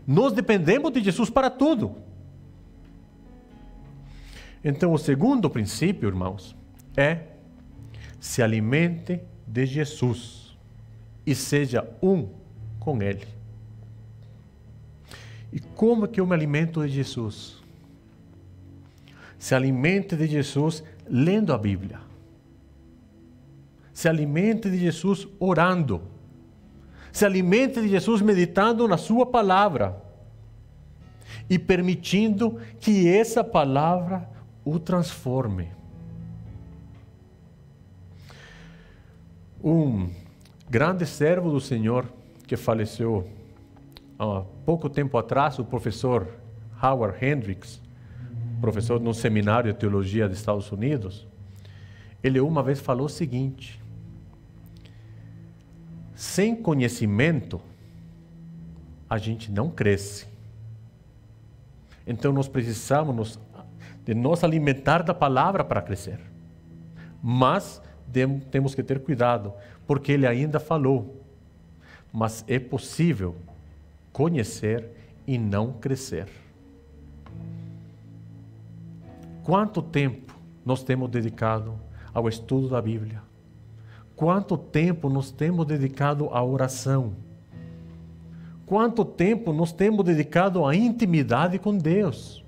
Nós 0.08 0.34
dependemos 0.34 0.92
de 0.92 1.04
Jesus 1.04 1.30
para 1.30 1.50
tudo. 1.50 1.96
Então, 4.64 4.94
o 4.94 4.98
segundo 4.98 5.50
princípio, 5.50 6.08
irmãos, 6.08 6.56
é 6.98 7.22
se 8.20 8.42
alimente 8.42 9.22
de 9.46 9.66
Jesus 9.66 10.58
e 11.26 11.36
seja 11.36 11.88
um 12.02 12.30
com 12.80 13.02
Ele. 13.02 13.28
E 15.52 15.60
como 15.60 16.08
que 16.08 16.20
eu 16.20 16.26
me 16.26 16.34
alimento 16.34 16.82
de 16.86 16.92
Jesus? 16.92 17.64
Se 19.38 19.54
alimente 19.54 20.16
de 20.16 20.28
Jesus 20.28 20.84
lendo 21.08 21.54
a 21.54 21.58
Bíblia. 21.58 22.00
Se 23.94 24.10
alimente 24.10 24.70
de 24.70 24.78
Jesus 24.78 25.28
orando. 25.40 26.02
Se 27.16 27.24
alimente 27.24 27.80
de 27.80 27.88
Jesus 27.88 28.22
meditando 28.22 28.86
na 28.90 28.98
Sua 28.98 29.26
palavra. 29.26 30.04
E 31.50 31.58
permitindo 31.58 32.60
que 32.78 33.08
essa 33.08 33.42
palavra 33.42 34.30
o 34.66 34.78
transforme. 34.78 35.72
Um 39.64 40.10
grande 40.70 41.06
servo 41.06 41.50
do 41.50 41.62
Senhor 41.62 42.06
que 42.46 42.58
faleceu 42.58 43.26
há 44.20 44.42
pouco 44.66 44.90
tempo 44.90 45.18
atrás, 45.18 45.58
o 45.58 45.64
professor 45.64 46.28
Howard 46.84 47.26
Hendricks, 47.26 47.82
professor 48.60 49.00
no 49.00 49.14
seminário 49.14 49.72
de 49.72 49.80
teologia 49.80 50.28
dos 50.28 50.38
Estados 50.38 50.70
Unidos, 50.70 51.26
ele 52.22 52.42
uma 52.42 52.62
vez 52.62 52.82
falou 52.82 53.06
o 53.06 53.10
seguinte: 53.10 53.82
sem 56.16 56.56
conhecimento, 56.56 57.62
a 59.10 59.18
gente 59.18 59.52
não 59.52 59.70
cresce. 59.70 60.26
Então 62.08 62.32
nós 62.32 62.48
precisamos 62.48 63.38
de 64.06 64.14
nos 64.14 64.44
alimentar 64.44 65.04
da 65.04 65.14
palavra 65.14 65.64
para 65.64 65.82
crescer. 65.82 66.20
Mas 67.22 67.82
temos 68.50 68.74
que 68.74 68.82
ter 68.82 69.00
cuidado, 69.02 69.54
porque 69.86 70.12
ele 70.12 70.26
ainda 70.26 70.60
falou. 70.60 71.22
Mas 72.14 72.46
é 72.48 72.60
possível 72.60 73.36
conhecer 74.14 74.90
e 75.28 75.38
não 75.38 75.74
crescer. 75.74 76.28
Quanto 79.44 79.82
tempo 79.82 80.34
nós 80.64 80.84
temos 80.84 81.10
dedicado 81.10 81.78
ao 82.14 82.30
estudo 82.30 82.70
da 82.70 82.82
Bíblia? 82.82 83.22
Quanto 84.16 84.58
tempo 84.58 85.10
nós 85.10 85.30
temos 85.30 85.66
dedicado 85.66 86.30
à 86.32 86.44
oração? 86.44 87.14
Quanto 88.66 89.04
tempo 89.06 89.52
nós 89.52 89.72
temos 89.72 90.04
dedicado 90.06 90.66
à 90.66 90.76
intimidade 90.76 91.60
com 91.60 91.78
Deus? 91.78 92.44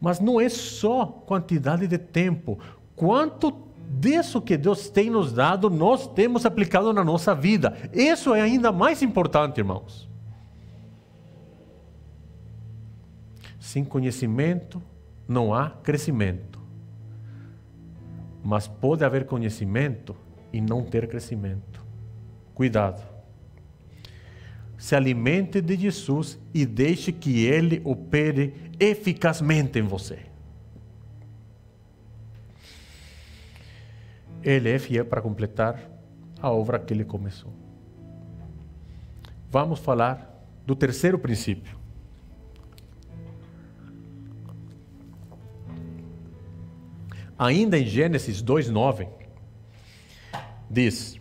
Mas 0.00 0.20
não 0.20 0.40
é 0.40 0.48
só 0.48 1.06
quantidade 1.06 1.86
de 1.86 1.98
tempo. 1.98 2.58
Quanto 2.94 3.52
disso 3.98 4.40
que 4.40 4.56
Deus 4.56 4.88
tem 4.88 5.10
nos 5.10 5.32
dado, 5.32 5.68
nós 5.68 6.06
temos 6.06 6.46
aplicado 6.46 6.92
na 6.92 7.04
nossa 7.04 7.34
vida. 7.34 7.76
Isso 7.92 8.34
é 8.34 8.40
ainda 8.40 8.72
mais 8.72 9.02
importante, 9.02 9.58
irmãos. 9.58 10.08
Sem 13.58 13.84
conhecimento 13.84 14.82
não 15.28 15.52
há 15.52 15.70
crescimento. 15.70 16.61
Mas 18.42 18.66
pode 18.66 19.04
haver 19.04 19.26
conhecimento 19.26 20.16
e 20.52 20.60
não 20.60 20.84
ter 20.84 21.08
crescimento. 21.08 21.84
Cuidado. 22.54 23.10
se 24.76 24.96
alimente 24.96 25.60
de 25.60 25.76
Jesus 25.76 26.40
e 26.52 26.66
deixe 26.66 27.12
que 27.12 27.44
Ele 27.46 27.80
opere 27.84 28.72
eficazmente 28.80 29.78
em 29.78 29.82
você. 29.82 30.18
Ele 34.42 34.70
é 34.70 34.78
fiel 34.80 35.04
para 35.04 35.22
completar 35.22 35.80
a 36.40 36.50
obra 36.50 36.80
que 36.80 36.92
ele 36.92 37.04
começou. 37.04 37.52
Vamos 39.48 39.78
falar 39.78 40.44
do 40.66 40.74
terceiro 40.74 41.16
princípio. 41.16 41.78
Ainda 47.42 47.76
em 47.76 47.84
Gênesis 47.84 48.40
2:9 48.40 49.08
diz: 50.70 51.20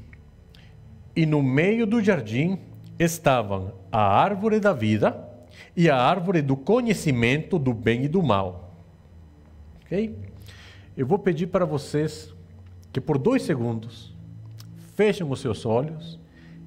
E 1.16 1.26
no 1.26 1.42
meio 1.42 1.88
do 1.88 2.00
jardim 2.00 2.60
estavam 3.00 3.74
a 3.92 4.04
árvore 4.04 4.60
da 4.60 4.72
vida 4.72 5.28
e 5.76 5.90
a 5.90 5.98
árvore 5.98 6.44
do 6.44 6.56
conhecimento 6.56 7.58
do 7.58 7.74
bem 7.74 8.04
e 8.04 8.08
do 8.08 8.22
mal. 8.22 8.72
Ok? 9.84 10.16
Eu 10.96 11.08
vou 11.08 11.18
pedir 11.18 11.48
para 11.48 11.66
vocês 11.66 12.32
que 12.94 13.02
por 13.02 13.18
dois 13.18 13.42
segundos 13.42 14.16
fechem 14.94 15.28
os 15.28 15.42
seus 15.42 15.66
olhos 15.66 16.20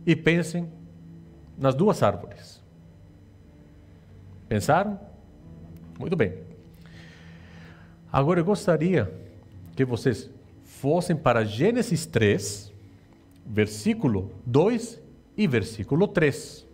e 0.05 0.17
pensem 0.17 0.69
nas 1.57 1.77
duas 1.77 2.03
árvores. 2.03 2.61
Pensaram? 4.49 4.99
Muito 5.97 6.17
bem. 6.17 6.39
Agora 8.11 8.41
eu 8.41 8.45
gostaria 8.45 9.24
que 9.75 9.85
vocês 9.85 10.31
fossem 10.63 11.17
para 11.17 11.45
Gênesis 11.45 12.07
3, 12.07 12.73
versículo 13.47 14.33
2 14.47 15.01
e 15.37 15.47
versículo 15.47 16.07
3. 16.07 16.67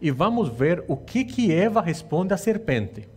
E 0.00 0.10
vamos 0.10 0.48
ver 0.48 0.84
o 0.88 0.96
que, 0.96 1.24
que 1.24 1.52
Eva 1.52 1.80
responde 1.80 2.34
à 2.34 2.36
serpente. 2.36 3.08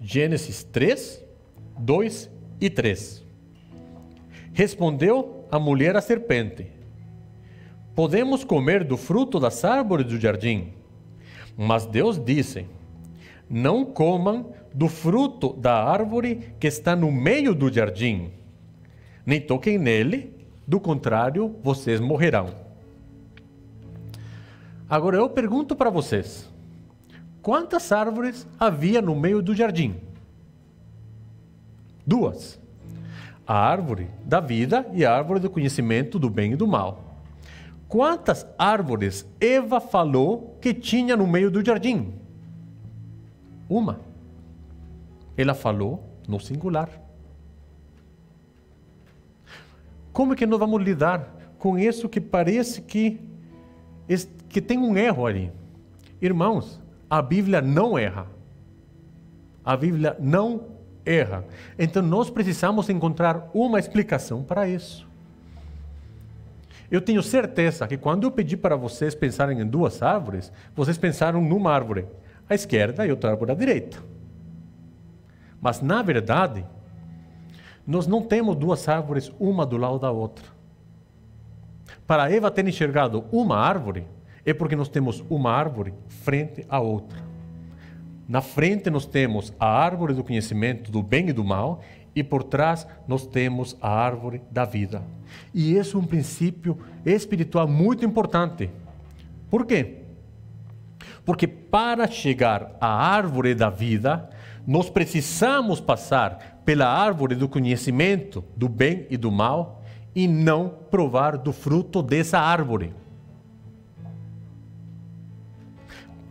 Gênesis 0.00 0.64
3, 0.64 1.24
2 1.78 2.30
e 2.60 2.68
3. 2.68 3.24
Respondeu 4.52 5.46
a 5.50 5.58
mulher 5.58 5.96
à 5.96 6.00
serpente: 6.00 6.66
Podemos 7.94 8.44
comer 8.44 8.84
do 8.84 8.96
fruto 8.96 9.38
das 9.38 9.64
árvores 9.64 10.06
do 10.06 10.18
jardim. 10.18 10.72
Mas 11.56 11.86
Deus 11.86 12.22
disse: 12.22 12.66
Não 13.50 13.84
comam 13.84 14.52
do 14.72 14.88
fruto 14.88 15.52
da 15.54 15.82
árvore 15.82 16.54
que 16.60 16.68
está 16.68 16.94
no 16.94 17.10
meio 17.10 17.52
do 17.52 17.72
jardim, 17.72 18.30
nem 19.26 19.40
toquem 19.40 19.76
nele, 19.76 20.32
do 20.66 20.78
contrário, 20.78 21.56
vocês 21.62 21.98
morrerão. 21.98 22.54
Agora 24.88 25.16
eu 25.16 25.28
pergunto 25.28 25.74
para 25.74 25.90
vocês: 25.90 26.48
quantas 27.42 27.90
árvores 27.90 28.46
havia 28.58 29.02
no 29.02 29.16
meio 29.16 29.42
do 29.42 29.54
jardim? 29.54 29.96
Duas. 32.06 32.58
A 33.44 33.54
árvore 33.54 34.08
da 34.24 34.38
vida 34.38 34.86
e 34.92 35.04
a 35.04 35.12
árvore 35.12 35.40
do 35.40 35.50
conhecimento 35.50 36.20
do 36.20 36.30
bem 36.30 36.52
e 36.52 36.56
do 36.56 36.68
mal. 36.68 37.16
Quantas 37.88 38.46
árvores 38.56 39.26
Eva 39.40 39.80
falou 39.80 40.56
que 40.60 40.72
tinha 40.72 41.16
no 41.16 41.26
meio 41.26 41.50
do 41.50 41.64
jardim? 41.64 42.19
Uma. 43.70 44.00
Ela 45.36 45.54
falou 45.54 46.04
no 46.26 46.40
singular. 46.40 46.90
Como 50.12 50.32
é 50.32 50.36
que 50.36 50.44
nós 50.44 50.58
vamos 50.58 50.82
lidar 50.82 51.36
com 51.56 51.78
isso 51.78 52.08
que 52.08 52.20
parece 52.20 52.82
que, 52.82 53.20
que 54.48 54.60
tem 54.60 54.76
um 54.76 54.96
erro 54.96 55.24
ali? 55.24 55.52
Irmãos, 56.20 56.82
a 57.08 57.22
Bíblia 57.22 57.62
não 57.62 57.96
erra. 57.96 58.26
A 59.64 59.76
Bíblia 59.76 60.16
não 60.18 60.66
erra. 61.06 61.44
Então 61.78 62.02
nós 62.02 62.28
precisamos 62.28 62.88
encontrar 62.90 63.50
uma 63.54 63.78
explicação 63.78 64.42
para 64.42 64.68
isso. 64.68 65.08
Eu 66.90 67.00
tenho 67.00 67.22
certeza 67.22 67.86
que 67.86 67.96
quando 67.96 68.24
eu 68.24 68.32
pedi 68.32 68.56
para 68.56 68.74
vocês 68.74 69.14
pensarem 69.14 69.60
em 69.60 69.66
duas 69.66 70.02
árvores, 70.02 70.52
vocês 70.74 70.98
pensaram 70.98 71.40
numa 71.40 71.72
árvore 71.72 72.04
à 72.50 72.54
esquerda 72.54 73.06
e 73.06 73.10
outra 73.10 73.30
árvore 73.30 73.52
à 73.52 73.54
direita. 73.54 73.98
Mas 75.60 75.80
na 75.80 76.02
verdade, 76.02 76.64
nós 77.86 78.06
não 78.06 78.22
temos 78.22 78.56
duas 78.56 78.88
árvores, 78.88 79.32
uma 79.38 79.64
do 79.64 79.76
lado 79.76 79.98
da 79.98 80.10
outra. 80.10 80.44
Para 82.06 82.30
Eva 82.30 82.50
ter 82.50 82.66
enxergado 82.66 83.24
uma 83.30 83.56
árvore, 83.56 84.06
é 84.44 84.52
porque 84.52 84.74
nós 84.74 84.88
temos 84.88 85.24
uma 85.30 85.52
árvore 85.52 85.94
frente 86.08 86.64
à 86.68 86.80
outra. 86.80 87.18
Na 88.28 88.40
frente 88.40 88.90
nós 88.90 89.06
temos 89.06 89.52
a 89.58 89.66
árvore 89.66 90.14
do 90.14 90.24
conhecimento 90.24 90.90
do 90.90 91.02
bem 91.02 91.28
e 91.28 91.32
do 91.32 91.44
mal, 91.44 91.80
e 92.14 92.24
por 92.24 92.42
trás 92.42 92.86
nós 93.06 93.26
temos 93.26 93.76
a 93.80 93.88
árvore 93.88 94.42
da 94.50 94.64
vida. 94.64 95.02
E 95.54 95.74
esse 95.74 95.94
é 95.94 95.98
um 95.98 96.04
princípio 96.04 96.78
espiritual 97.04 97.68
muito 97.68 98.04
importante. 98.04 98.70
Por 99.48 99.64
quê? 99.64 99.99
Porque 101.30 101.46
para 101.46 102.08
chegar 102.08 102.76
à 102.80 102.88
árvore 102.88 103.54
da 103.54 103.70
vida, 103.70 104.28
nós 104.66 104.90
precisamos 104.90 105.80
passar 105.80 106.60
pela 106.64 106.88
árvore 106.88 107.36
do 107.36 107.48
conhecimento 107.48 108.44
do 108.56 108.68
bem 108.68 109.06
e 109.08 109.16
do 109.16 109.30
mal 109.30 109.80
e 110.12 110.26
não 110.26 110.68
provar 110.90 111.38
do 111.38 111.52
fruto 111.52 112.02
dessa 112.02 112.40
árvore. 112.40 112.92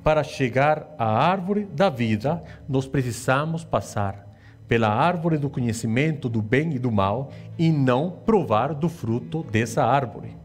Para 0.03 0.21
chegar 0.21 0.93
à 0.97 1.05
árvore 1.05 1.63
da 1.63 1.89
vida, 1.89 2.43
nós 2.67 2.85
precisamos 2.85 3.63
passar 3.63 4.27
pela 4.67 4.89
árvore 4.89 5.37
do 5.37 5.49
conhecimento 5.49 6.27
do 6.27 6.41
bem 6.41 6.73
e 6.73 6.77
do 6.77 6.91
mal 6.91 7.31
e 7.57 7.71
não 7.71 8.11
provar 8.11 8.73
do 8.73 8.89
fruto 8.89 9.43
dessa 9.43 9.81
árvore. 9.81 10.35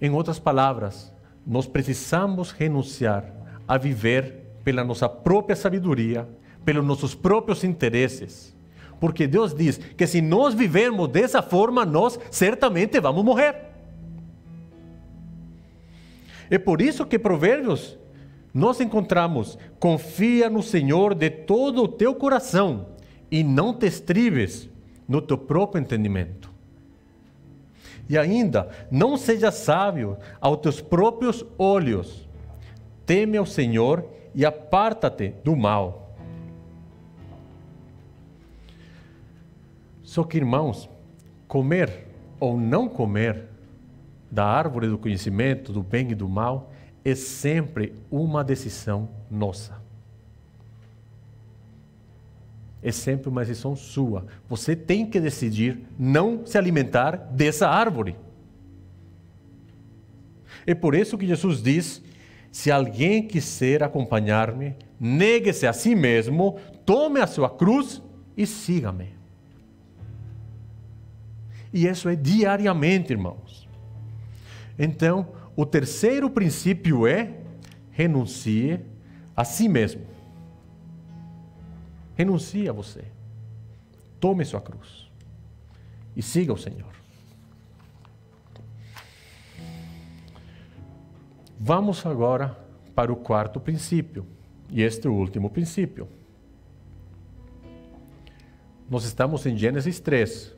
Em 0.00 0.10
outras 0.10 0.40
palavras, 0.40 1.16
nós 1.48 1.66
precisamos 1.66 2.50
renunciar 2.50 3.24
a 3.66 3.78
viver 3.78 4.44
pela 4.62 4.84
nossa 4.84 5.08
própria 5.08 5.56
sabedoria 5.56 6.28
pelos 6.68 6.84
nossos 6.84 7.14
próprios 7.14 7.64
interesses. 7.64 8.54
Porque 9.00 9.26
Deus 9.26 9.54
diz 9.54 9.78
que 9.78 10.06
se 10.06 10.20
nós 10.20 10.52
vivermos 10.52 11.08
dessa 11.08 11.40
forma, 11.40 11.86
nós 11.86 12.20
certamente 12.30 13.00
vamos 13.00 13.24
morrer. 13.24 13.56
É 16.50 16.58
por 16.58 16.82
isso 16.82 17.06
que 17.06 17.18
Provérbios 17.18 17.96
nós 18.52 18.82
encontramos: 18.82 19.56
confia 19.80 20.50
no 20.50 20.62
Senhor 20.62 21.14
de 21.14 21.30
todo 21.30 21.84
o 21.84 21.88
teu 21.88 22.14
coração 22.14 22.88
e 23.30 23.42
não 23.42 23.72
te 23.72 23.86
estribes 23.86 24.68
no 25.08 25.22
teu 25.22 25.38
próprio 25.38 25.80
entendimento. 25.80 26.47
E 28.08 28.16
ainda, 28.16 28.68
não 28.90 29.16
seja 29.16 29.50
sábio 29.50 30.16
aos 30.40 30.60
teus 30.60 30.80
próprios 30.80 31.44
olhos. 31.58 32.28
Teme 33.04 33.36
ao 33.36 33.46
Senhor 33.46 34.04
e 34.34 34.44
aparta-te 34.44 35.34
do 35.44 35.54
mal. 35.54 36.16
Só 40.02 40.24
que, 40.24 40.38
irmãos, 40.38 40.88
comer 41.46 42.06
ou 42.40 42.58
não 42.58 42.88
comer 42.88 43.44
da 44.30 44.44
árvore 44.44 44.88
do 44.88 44.98
conhecimento 44.98 45.72
do 45.72 45.82
bem 45.82 46.10
e 46.10 46.14
do 46.14 46.28
mal 46.28 46.72
é 47.04 47.14
sempre 47.14 47.94
uma 48.10 48.42
decisão 48.42 49.08
nossa. 49.30 49.77
É 52.82 52.92
sempre 52.92 53.28
uma 53.28 53.44
decisão 53.44 53.74
sua. 53.74 54.26
Você 54.48 54.76
tem 54.76 55.04
que 55.04 55.20
decidir 55.20 55.80
não 55.98 56.46
se 56.46 56.56
alimentar 56.56 57.16
dessa 57.16 57.68
árvore. 57.68 58.16
É 60.66 60.74
por 60.74 60.94
isso 60.94 61.18
que 61.18 61.26
Jesus 61.26 61.62
diz: 61.62 62.02
se 62.52 62.70
alguém 62.70 63.26
quiser 63.26 63.82
acompanhar-me, 63.82 64.76
negue-se 64.98 65.66
a 65.66 65.72
si 65.72 65.94
mesmo, 65.94 66.58
tome 66.84 67.20
a 67.20 67.26
sua 67.26 67.50
cruz 67.50 68.02
e 68.36 68.46
siga-me. 68.46 69.18
E 71.72 71.86
isso 71.86 72.08
é 72.08 72.16
diariamente, 72.16 73.12
irmãos. 73.12 73.68
Então, 74.78 75.28
o 75.56 75.66
terceiro 75.66 76.30
princípio 76.30 77.06
é 77.06 77.34
renuncie 77.90 78.80
a 79.36 79.44
si 79.44 79.68
mesmo. 79.68 80.02
Renuncie 82.18 82.68
a 82.68 82.72
você. 82.72 83.04
Tome 84.18 84.44
sua 84.44 84.60
cruz 84.60 85.08
e 86.16 86.20
siga 86.20 86.52
o 86.52 86.58
Senhor. 86.58 86.90
Vamos 91.60 92.04
agora 92.04 92.58
para 92.92 93.12
o 93.12 93.16
quarto 93.16 93.60
princípio, 93.60 94.26
e 94.68 94.82
este 94.82 95.06
é 95.06 95.10
o 95.10 95.14
último 95.14 95.48
princípio. 95.48 96.08
Nós 98.90 99.04
estamos 99.04 99.46
em 99.46 99.56
Gênesis 99.56 100.00
3, 100.00 100.52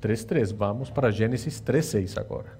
3.3. 0.00 0.54
Vamos 0.54 0.90
para 0.90 1.10
Gênesis 1.10 1.60
3.6 1.60 2.16
agora. 2.16 2.56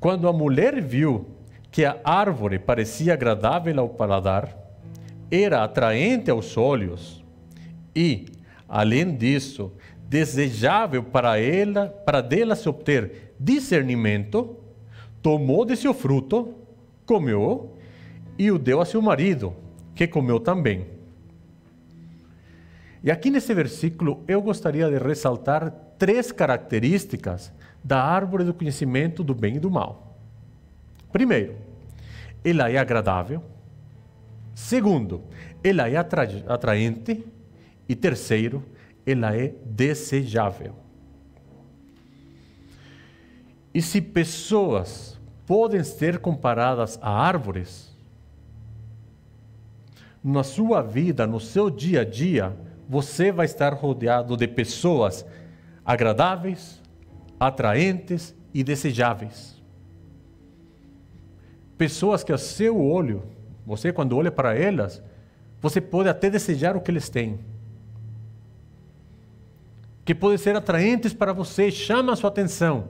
Quando 0.00 0.26
a 0.26 0.32
mulher 0.32 0.82
viu 0.82 1.28
que 1.70 1.84
a 1.84 2.00
árvore 2.02 2.58
parecia 2.58 3.12
agradável 3.14 3.78
ao 3.78 3.88
paladar, 3.88 4.63
era 5.30 5.64
atraente 5.64 6.30
aos 6.30 6.56
olhos 6.56 7.24
e, 7.94 8.26
além 8.68 9.14
disso, 9.14 9.72
desejável 10.08 11.02
para 11.02 11.38
ela, 11.38 11.88
para 11.88 12.20
dela 12.20 12.54
se 12.54 12.68
obter 12.68 13.34
discernimento, 13.38 14.56
tomou 15.22 15.64
de 15.64 15.76
seu 15.76 15.94
fruto, 15.94 16.54
comeu 17.06 17.76
e 18.38 18.50
o 18.50 18.58
deu 18.58 18.80
a 18.80 18.84
seu 18.84 19.00
marido, 19.00 19.54
que 19.94 20.06
comeu 20.06 20.38
também. 20.38 20.86
E 23.02 23.10
aqui 23.10 23.30
nesse 23.30 23.52
versículo 23.52 24.22
eu 24.26 24.40
gostaria 24.40 24.88
de 24.88 24.98
ressaltar 24.98 25.70
três 25.98 26.32
características 26.32 27.52
da 27.82 28.02
árvore 28.02 28.44
do 28.44 28.54
conhecimento 28.54 29.22
do 29.22 29.34
bem 29.34 29.56
e 29.56 29.60
do 29.60 29.70
mal. 29.70 30.16
Primeiro, 31.12 31.54
ela 32.44 32.70
é 32.70 32.78
agradável. 32.78 33.42
Segundo, 34.54 35.24
ela 35.62 35.88
é 35.88 35.96
atra 35.96 36.22
atraente. 36.46 37.24
E 37.88 37.94
terceiro, 37.94 38.64
ela 39.04 39.36
é 39.36 39.54
desejável. 39.66 40.74
E 43.74 43.82
se 43.82 44.00
pessoas 44.00 45.20
podem 45.44 45.82
ser 45.82 46.18
comparadas 46.18 46.98
a 47.02 47.10
árvores, 47.10 47.92
na 50.22 50.42
sua 50.42 50.80
vida, 50.80 51.26
no 51.26 51.38
seu 51.38 51.68
dia 51.68 52.00
a 52.00 52.04
dia, 52.04 52.56
você 52.88 53.30
vai 53.30 53.44
estar 53.44 53.74
rodeado 53.74 54.36
de 54.36 54.48
pessoas 54.48 55.26
agradáveis, 55.84 56.80
atraentes 57.38 58.34
e 58.54 58.64
desejáveis. 58.64 59.62
Pessoas 61.76 62.24
que 62.24 62.32
a 62.32 62.38
seu 62.38 62.80
olho, 62.80 63.24
você 63.66 63.92
quando 63.92 64.16
olha 64.16 64.30
para 64.30 64.54
elas, 64.54 65.02
você 65.60 65.80
pode 65.80 66.08
até 66.08 66.28
desejar 66.28 66.76
o 66.76 66.80
que 66.80 66.90
eles 66.90 67.08
têm. 67.08 67.38
Que 70.04 70.14
podem 70.14 70.36
ser 70.36 70.54
atraentes 70.54 71.14
para 71.14 71.32
você, 71.32 71.70
chama 71.70 72.12
a 72.12 72.16
sua 72.16 72.28
atenção, 72.28 72.88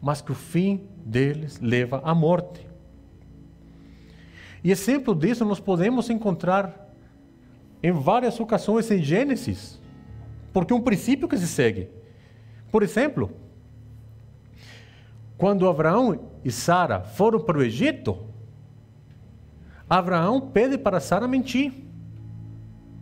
mas 0.00 0.22
que 0.22 0.32
o 0.32 0.34
fim 0.34 0.88
deles 1.04 1.60
leva 1.60 2.00
à 2.04 2.14
morte. 2.14 2.66
E 4.64 4.70
exemplo 4.70 5.14
disso 5.14 5.44
nós 5.44 5.60
podemos 5.60 6.08
encontrar 6.08 6.90
em 7.82 7.92
várias 7.92 8.38
ocasiões 8.38 8.90
em 8.90 9.02
Gênesis, 9.02 9.80
porque 10.52 10.72
é 10.72 10.76
um 10.76 10.80
princípio 10.80 11.28
que 11.28 11.36
se 11.36 11.48
segue. 11.48 11.90
Por 12.70 12.82
exemplo, 12.82 13.30
quando 15.36 15.68
Abraão 15.68 16.30
e 16.44 16.50
Sara 16.50 17.00
foram 17.00 17.40
para 17.40 17.58
o 17.58 17.62
Egito, 17.62 18.31
Abraão 19.92 20.40
pede 20.40 20.78
para 20.78 21.00
Sara 21.00 21.28
mentir 21.28 21.70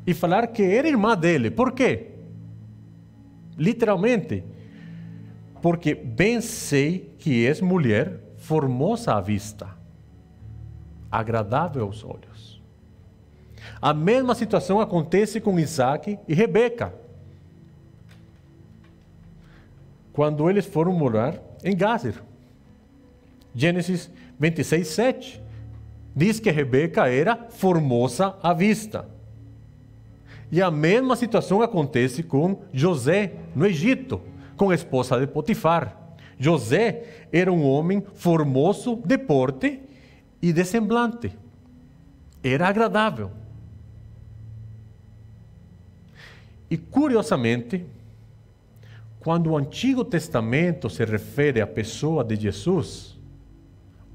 e 0.04 0.12
falar 0.12 0.48
que 0.48 0.60
era 0.60 0.88
irmã 0.88 1.16
dele. 1.16 1.48
Por 1.48 1.70
quê? 1.70 2.08
Literalmente, 3.56 4.42
porque 5.62 5.94
bem 5.94 6.40
sei 6.40 7.14
que 7.16 7.46
és 7.46 7.60
mulher 7.60 8.18
formosa 8.38 9.14
à 9.14 9.20
vista, 9.20 9.68
agradável 11.08 11.84
aos 11.84 12.02
olhos. 12.02 12.60
A 13.80 13.94
mesma 13.94 14.34
situação 14.34 14.80
acontece 14.80 15.40
com 15.40 15.60
Isaac 15.60 16.18
e 16.26 16.34
Rebeca. 16.34 16.92
Quando 20.12 20.50
eles 20.50 20.66
foram 20.66 20.92
morar 20.92 21.40
em 21.62 21.76
Gázer. 21.76 22.20
Gênesis 23.54 24.10
26, 24.40 24.88
7. 24.88 25.49
Diz 26.14 26.40
que 26.40 26.50
Rebeca 26.50 27.08
era 27.08 27.46
formosa 27.50 28.36
à 28.42 28.52
vista. 28.52 29.08
E 30.50 30.60
a 30.60 30.70
mesma 30.70 31.14
situação 31.14 31.62
acontece 31.62 32.22
com 32.22 32.62
José 32.72 33.34
no 33.54 33.64
Egito, 33.64 34.20
com 34.56 34.70
a 34.70 34.74
esposa 34.74 35.18
de 35.18 35.26
Potifar. 35.26 35.96
José 36.38 37.26
era 37.32 37.52
um 37.52 37.64
homem 37.64 38.02
formoso 38.14 38.96
de 39.04 39.16
porte 39.16 39.80
e 40.42 40.52
de 40.52 40.64
semblante. 40.64 41.30
Era 42.42 42.66
agradável. 42.66 43.30
E 46.68 46.76
curiosamente, 46.76 47.84
quando 49.20 49.50
o 49.50 49.56
Antigo 49.56 50.04
Testamento 50.04 50.88
se 50.88 51.04
refere 51.04 51.60
à 51.60 51.66
pessoa 51.66 52.24
de 52.24 52.36
Jesus, 52.36 53.18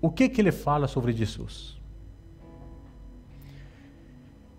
o 0.01 0.09
que, 0.09 0.27
que 0.27 0.41
ele 0.41 0.51
fala 0.51 0.87
sobre 0.87 1.13
Jesus? 1.13 1.74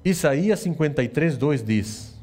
Isaías 0.06 0.60
53, 0.60 1.36
2 1.36 1.64
diz: 1.64 2.16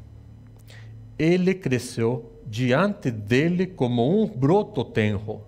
Ele 1.19 1.53
cresceu 1.53 2.31
diante 2.47 3.11
dele 3.11 3.67
como 3.67 4.23
um 4.23 4.25
broto 4.25 4.85
tenro, 4.85 5.41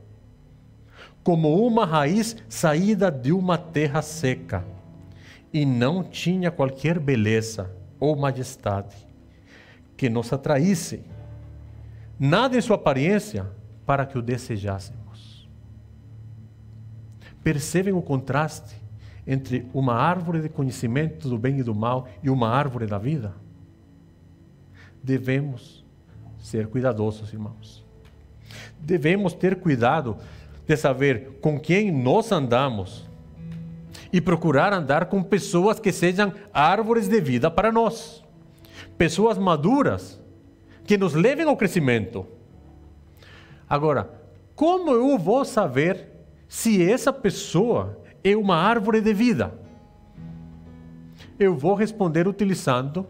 como 1.23 1.65
uma 1.65 1.85
raiz 1.85 2.35
saída 2.49 3.09
de 3.09 3.31
uma 3.31 3.57
terra 3.57 4.01
seca, 4.01 4.65
e 5.53 5.65
não 5.65 6.03
tinha 6.03 6.51
qualquer 6.51 6.99
beleza 6.99 7.73
ou 8.01 8.17
majestade 8.17 8.97
que 9.95 10.09
nos 10.09 10.33
atraísse, 10.33 11.05
nada 12.19 12.57
em 12.57 12.61
sua 12.61 12.75
aparência 12.75 13.49
para 13.85 14.05
que 14.05 14.17
o 14.17 14.21
desejássemos. 14.21 15.49
Percebem 17.41 17.93
o 17.93 18.01
contraste 18.01 18.75
entre 19.27 19.67
uma 19.73 19.93
árvore 19.95 20.41
de 20.41 20.49
conhecimento 20.49 21.27
do 21.27 21.37
bem 21.37 21.59
e 21.59 21.63
do 21.63 21.73
mal 21.73 22.07
e 22.21 22.29
uma 22.29 22.49
árvore 22.49 22.85
da 22.85 22.97
vida? 22.97 23.33
Devemos 25.03 25.83
ser 26.37 26.67
cuidadosos, 26.67 27.33
irmãos. 27.33 27.83
Devemos 28.79 29.33
ter 29.33 29.55
cuidado 29.59 30.17
de 30.67 30.75
saber 30.77 31.39
com 31.41 31.59
quem 31.59 31.91
nós 31.91 32.31
andamos 32.31 33.07
e 34.11 34.21
procurar 34.21 34.73
andar 34.73 35.07
com 35.07 35.21
pessoas 35.21 35.79
que 35.79 35.91
sejam 35.91 36.33
árvores 36.53 37.07
de 37.07 37.19
vida 37.19 37.49
para 37.49 37.71
nós. 37.71 38.23
Pessoas 38.97 39.37
maduras 39.37 40.21
que 40.85 40.97
nos 40.97 41.13
levem 41.13 41.45
ao 41.45 41.57
crescimento. 41.57 42.25
Agora, 43.67 44.09
como 44.55 44.91
eu 44.91 45.17
vou 45.17 45.43
saber 45.43 46.07
se 46.47 46.83
essa 46.83 47.11
pessoa 47.11 47.99
é 48.25 48.35
uma 48.35 48.55
árvore 48.55 49.01
de 49.01 49.13
vida? 49.13 49.53
Eu 51.37 51.55
vou 51.55 51.75
responder 51.75 52.27
utilizando 52.27 53.05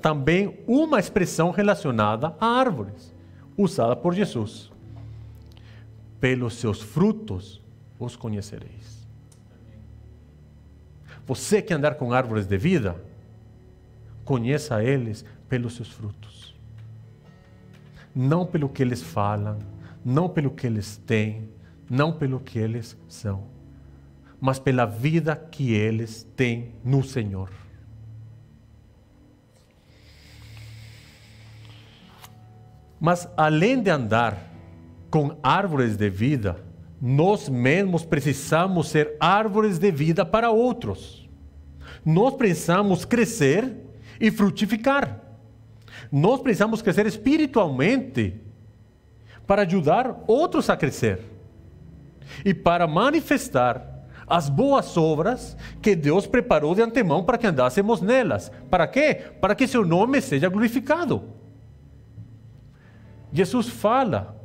também 0.00 0.58
uma 0.66 0.98
expressão 0.98 1.50
relacionada 1.50 2.34
a 2.40 2.46
árvores, 2.46 3.14
usada 3.58 3.94
por 3.94 4.14
Jesus. 4.14 4.72
Pelos 6.18 6.54
seus 6.54 6.80
frutos 6.80 7.62
os 7.98 8.16
conhecereis. 8.16 9.06
Você 11.26 11.60
que 11.60 11.74
andar 11.74 11.96
com 11.96 12.12
árvores 12.12 12.46
de 12.46 12.56
vida, 12.56 12.96
conheça 14.24 14.82
eles 14.82 15.26
pelos 15.46 15.76
seus 15.76 15.90
frutos. 15.90 16.54
Não 18.14 18.46
pelo 18.46 18.68
que 18.68 18.82
eles 18.82 19.02
falam, 19.02 19.58
não 20.02 20.28
pelo 20.28 20.50
que 20.50 20.66
eles 20.66 20.96
têm, 20.96 21.50
não 21.90 22.12
pelo 22.12 22.40
que 22.40 22.58
eles 22.58 22.96
são, 23.08 23.53
mas 24.44 24.58
pela 24.58 24.84
vida 24.84 25.34
que 25.34 25.72
eles 25.72 26.22
têm 26.36 26.74
no 26.84 27.02
Senhor. 27.02 27.48
Mas 33.00 33.26
além 33.38 33.82
de 33.82 33.88
andar 33.88 34.36
com 35.08 35.38
árvores 35.42 35.96
de 35.96 36.10
vida, 36.10 36.62
nós 37.00 37.48
mesmos 37.48 38.04
precisamos 38.04 38.88
ser 38.88 39.16
árvores 39.18 39.78
de 39.78 39.90
vida 39.90 40.26
para 40.26 40.50
outros. 40.50 41.26
Nós 42.04 42.34
precisamos 42.34 43.06
crescer 43.06 43.74
e 44.20 44.30
frutificar. 44.30 45.22
Nós 46.12 46.42
precisamos 46.42 46.82
crescer 46.82 47.06
espiritualmente 47.06 48.42
para 49.46 49.62
ajudar 49.62 50.22
outros 50.26 50.68
a 50.68 50.76
crescer 50.76 51.18
e 52.44 52.52
para 52.52 52.86
manifestar 52.86 53.93
as 54.26 54.48
boas 54.48 54.96
obras 54.96 55.56
que 55.82 55.94
Deus 55.94 56.26
preparou 56.26 56.74
de 56.74 56.82
antemão 56.82 57.24
para 57.24 57.38
que 57.38 57.46
andássemos 57.46 58.00
nelas. 58.00 58.50
Para 58.70 58.86
quê? 58.86 59.14
Para 59.40 59.54
que 59.54 59.66
seu 59.66 59.84
nome 59.84 60.20
seja 60.20 60.48
glorificado. 60.48 61.22
Jesus 63.32 63.68
fala 63.68 64.36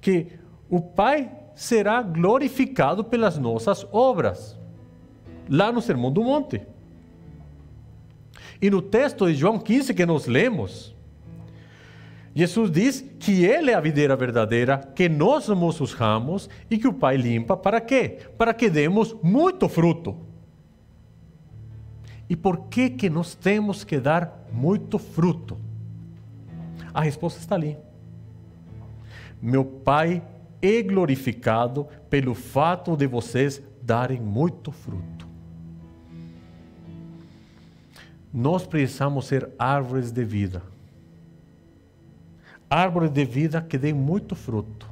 que 0.00 0.26
o 0.68 0.80
Pai 0.80 1.30
será 1.54 2.02
glorificado 2.02 3.04
pelas 3.04 3.38
nossas 3.38 3.86
obras, 3.92 4.58
lá 5.48 5.70
no 5.70 5.80
Sermão 5.80 6.12
do 6.12 6.22
Monte. 6.22 6.66
E 8.60 8.68
no 8.70 8.82
texto 8.82 9.26
de 9.26 9.34
João 9.34 9.58
15 9.58 9.94
que 9.94 10.04
nós 10.04 10.26
lemos, 10.26 10.93
Jesus 12.34 12.70
diz 12.70 13.00
que 13.20 13.44
Ele 13.44 13.70
é 13.70 13.74
a 13.74 13.80
videira 13.80 14.16
verdadeira, 14.16 14.78
que 14.78 15.08
nós 15.08 15.44
somos 15.44 15.80
os 15.80 15.92
ramos 15.92 16.50
e 16.68 16.76
que 16.76 16.88
o 16.88 16.92
Pai 16.92 17.16
limpa 17.16 17.56
para 17.56 17.80
quê? 17.80 18.18
Para 18.36 18.52
que 18.52 18.68
demos 18.68 19.14
muito 19.22 19.68
fruto. 19.68 20.16
E 22.28 22.34
por 22.34 22.68
que 22.68 22.90
que 22.90 23.08
nós 23.08 23.34
temos 23.36 23.84
que 23.84 24.00
dar 24.00 24.46
muito 24.52 24.98
fruto? 24.98 25.56
A 26.92 27.00
resposta 27.00 27.38
está 27.38 27.54
ali. 27.54 27.76
Meu 29.40 29.64
Pai 29.64 30.20
é 30.60 30.82
glorificado 30.82 31.86
pelo 32.10 32.34
fato 32.34 32.96
de 32.96 33.06
vocês 33.06 33.62
darem 33.80 34.20
muito 34.20 34.72
fruto. 34.72 35.28
Nós 38.32 38.66
precisamos 38.66 39.26
ser 39.26 39.48
árvores 39.56 40.10
de 40.10 40.24
vida. 40.24 40.73
Árvores 42.68 43.10
de 43.10 43.24
vida 43.24 43.60
que 43.60 43.78
dêem 43.78 43.94
muito 43.94 44.34
fruto. 44.34 44.88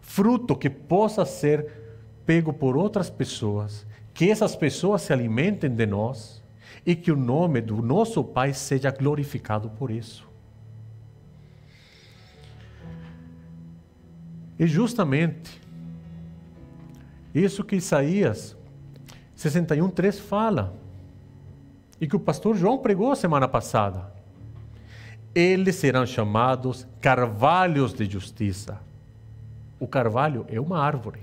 Fruto 0.00 0.56
que 0.56 0.68
possa 0.68 1.24
ser 1.24 1.70
pego 2.26 2.52
por 2.52 2.76
outras 2.76 3.10
pessoas, 3.10 3.86
que 4.12 4.30
essas 4.30 4.54
pessoas 4.54 5.02
se 5.02 5.12
alimentem 5.12 5.70
de 5.70 5.86
nós 5.86 6.42
e 6.86 6.94
que 6.94 7.10
o 7.10 7.16
nome 7.16 7.60
do 7.60 7.80
nosso 7.82 8.22
Pai 8.22 8.52
seja 8.52 8.90
glorificado 8.90 9.70
por 9.70 9.90
isso. 9.90 10.26
E 14.58 14.66
justamente 14.66 15.60
isso 17.34 17.64
que 17.64 17.76
Isaías 17.76 18.56
61:3 19.36 20.20
fala 20.20 20.74
e 22.00 22.06
que 22.06 22.14
o 22.14 22.20
pastor 22.20 22.56
João 22.56 22.78
pregou 22.78 23.14
semana 23.16 23.48
passada. 23.48 24.13
Eles 25.34 25.74
serão 25.76 26.06
chamados 26.06 26.86
carvalhos 27.00 27.92
de 27.92 28.04
justiça. 28.06 28.80
O 29.80 29.88
carvalho 29.88 30.46
é 30.48 30.60
uma 30.60 30.78
árvore. 30.78 31.20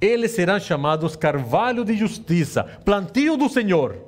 Eles 0.00 0.30
serão 0.30 0.58
chamados 0.58 1.14
carvalho 1.14 1.84
de 1.84 1.94
justiça, 1.94 2.64
plantio 2.84 3.36
do 3.36 3.48
Senhor, 3.48 3.98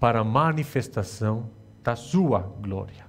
para 0.00 0.24
manifestação 0.24 1.50
da 1.82 1.94
sua 1.94 2.40
glória. 2.40 3.04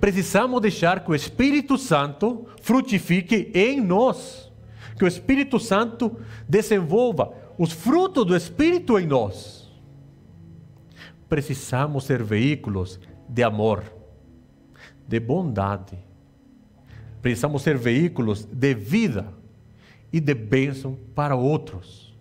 Precisamos 0.00 0.60
deixar 0.60 1.04
que 1.04 1.12
o 1.12 1.14
Espírito 1.14 1.78
Santo 1.78 2.46
frutifique 2.60 3.52
em 3.54 3.80
nós, 3.80 4.50
que 4.98 5.04
o 5.04 5.06
Espírito 5.06 5.60
Santo 5.60 6.16
desenvolva 6.48 7.32
os 7.56 7.70
frutos 7.70 8.26
do 8.26 8.34
Espírito 8.34 8.98
em 8.98 9.06
nós. 9.06 9.61
Precisamos 11.32 12.04
ser 12.04 12.22
veículos 12.22 13.00
de 13.26 13.42
amor, 13.42 13.82
de 15.08 15.18
bondade. 15.18 15.96
Precisamos 17.22 17.62
ser 17.62 17.78
veículos 17.78 18.44
de 18.44 18.74
vida 18.74 19.32
e 20.12 20.20
de 20.20 20.34
bênção 20.34 20.94
para 21.14 21.34
outros. 21.34 22.14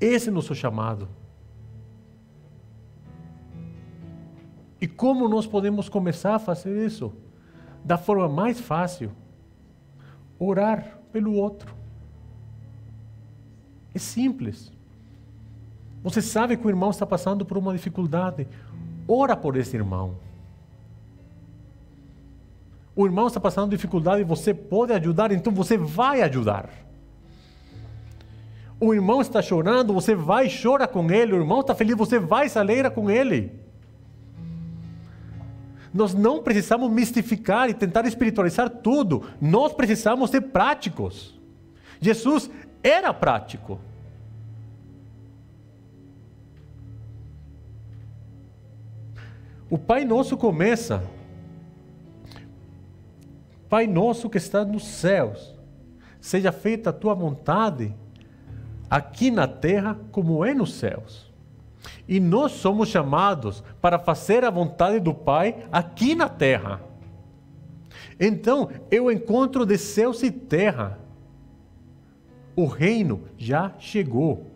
Esse 0.00 0.30
é 0.30 0.32
nosso 0.32 0.54
chamado. 0.54 1.06
E 4.80 4.88
como 4.88 5.28
nós 5.28 5.46
podemos 5.46 5.86
começar 5.86 6.36
a 6.36 6.38
fazer 6.38 6.86
isso? 6.86 7.12
Da 7.84 7.98
forma 7.98 8.26
mais 8.26 8.58
fácil: 8.58 9.12
orar 10.38 10.98
pelo 11.12 11.34
outro. 11.34 11.74
É 13.94 13.98
simples. 13.98 14.74
Você 16.06 16.22
sabe 16.22 16.56
que 16.56 16.64
o 16.64 16.70
irmão 16.70 16.90
está 16.90 17.04
passando 17.04 17.44
por 17.44 17.58
uma 17.58 17.72
dificuldade. 17.72 18.46
Ora 19.08 19.36
por 19.36 19.56
esse 19.56 19.74
irmão. 19.74 20.14
O 22.94 23.04
irmão 23.04 23.26
está 23.26 23.40
passando 23.40 23.72
dificuldade 23.72 24.20
e 24.20 24.24
você 24.24 24.54
pode 24.54 24.92
ajudar, 24.92 25.32
então 25.32 25.52
você 25.52 25.76
vai 25.76 26.22
ajudar. 26.22 26.70
O 28.78 28.94
irmão 28.94 29.20
está 29.20 29.42
chorando, 29.42 29.92
você 29.92 30.14
vai 30.14 30.48
chora 30.48 30.86
com 30.86 31.10
ele. 31.10 31.32
O 31.32 31.40
irmão 31.40 31.58
está 31.58 31.74
feliz, 31.74 31.96
você 31.96 32.20
vai 32.20 32.48
se 32.48 32.56
alegra 32.56 32.88
com 32.88 33.10
ele. 33.10 33.52
Nós 35.92 36.14
não 36.14 36.40
precisamos 36.40 36.88
mistificar 36.88 37.68
e 37.68 37.74
tentar 37.74 38.06
espiritualizar 38.06 38.70
tudo. 38.70 39.24
Nós 39.40 39.72
precisamos 39.72 40.30
ser 40.30 40.42
práticos. 40.42 41.36
Jesus 42.00 42.48
era 42.80 43.12
prático. 43.12 43.80
O 49.76 49.78
Pai 49.78 50.06
Nosso 50.06 50.38
começa. 50.38 51.04
Pai 53.68 53.86
Nosso 53.86 54.30
que 54.30 54.38
está 54.38 54.64
nos 54.64 54.86
céus, 54.86 55.54
seja 56.18 56.50
feita 56.50 56.88
a 56.88 56.92
tua 56.94 57.12
vontade, 57.12 57.94
aqui 58.88 59.30
na 59.30 59.46
terra 59.46 60.00
como 60.10 60.42
é 60.46 60.54
nos 60.54 60.72
céus. 60.76 61.30
E 62.08 62.18
nós 62.18 62.52
somos 62.52 62.88
chamados 62.88 63.62
para 63.78 63.98
fazer 63.98 64.46
a 64.46 64.50
vontade 64.50 64.98
do 64.98 65.12
Pai 65.12 65.66
aqui 65.70 66.14
na 66.14 66.30
terra. 66.30 66.80
Então, 68.18 68.70
o 68.90 69.10
encontro 69.10 69.66
de 69.66 69.76
céus 69.76 70.22
e 70.22 70.30
terra. 70.30 70.98
O 72.56 72.64
reino 72.64 73.24
já 73.36 73.74
chegou. 73.78 74.46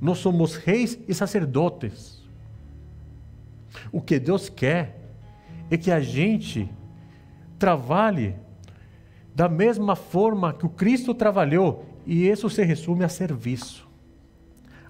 Nós 0.00 0.18
somos 0.18 0.56
reis 0.56 0.98
e 1.06 1.14
sacerdotes. 1.14 2.15
O 3.90 4.00
que 4.00 4.18
Deus 4.18 4.48
quer 4.48 5.00
é 5.70 5.76
que 5.76 5.90
a 5.90 6.00
gente 6.00 6.70
trabalhe 7.58 8.34
da 9.34 9.48
mesma 9.48 9.94
forma 9.94 10.52
que 10.54 10.64
o 10.64 10.70
Cristo 10.70 11.14
trabalhou, 11.14 11.84
e 12.06 12.26
isso 12.26 12.48
se 12.48 12.64
resume 12.64 13.04
a 13.04 13.08
serviço. 13.08 13.86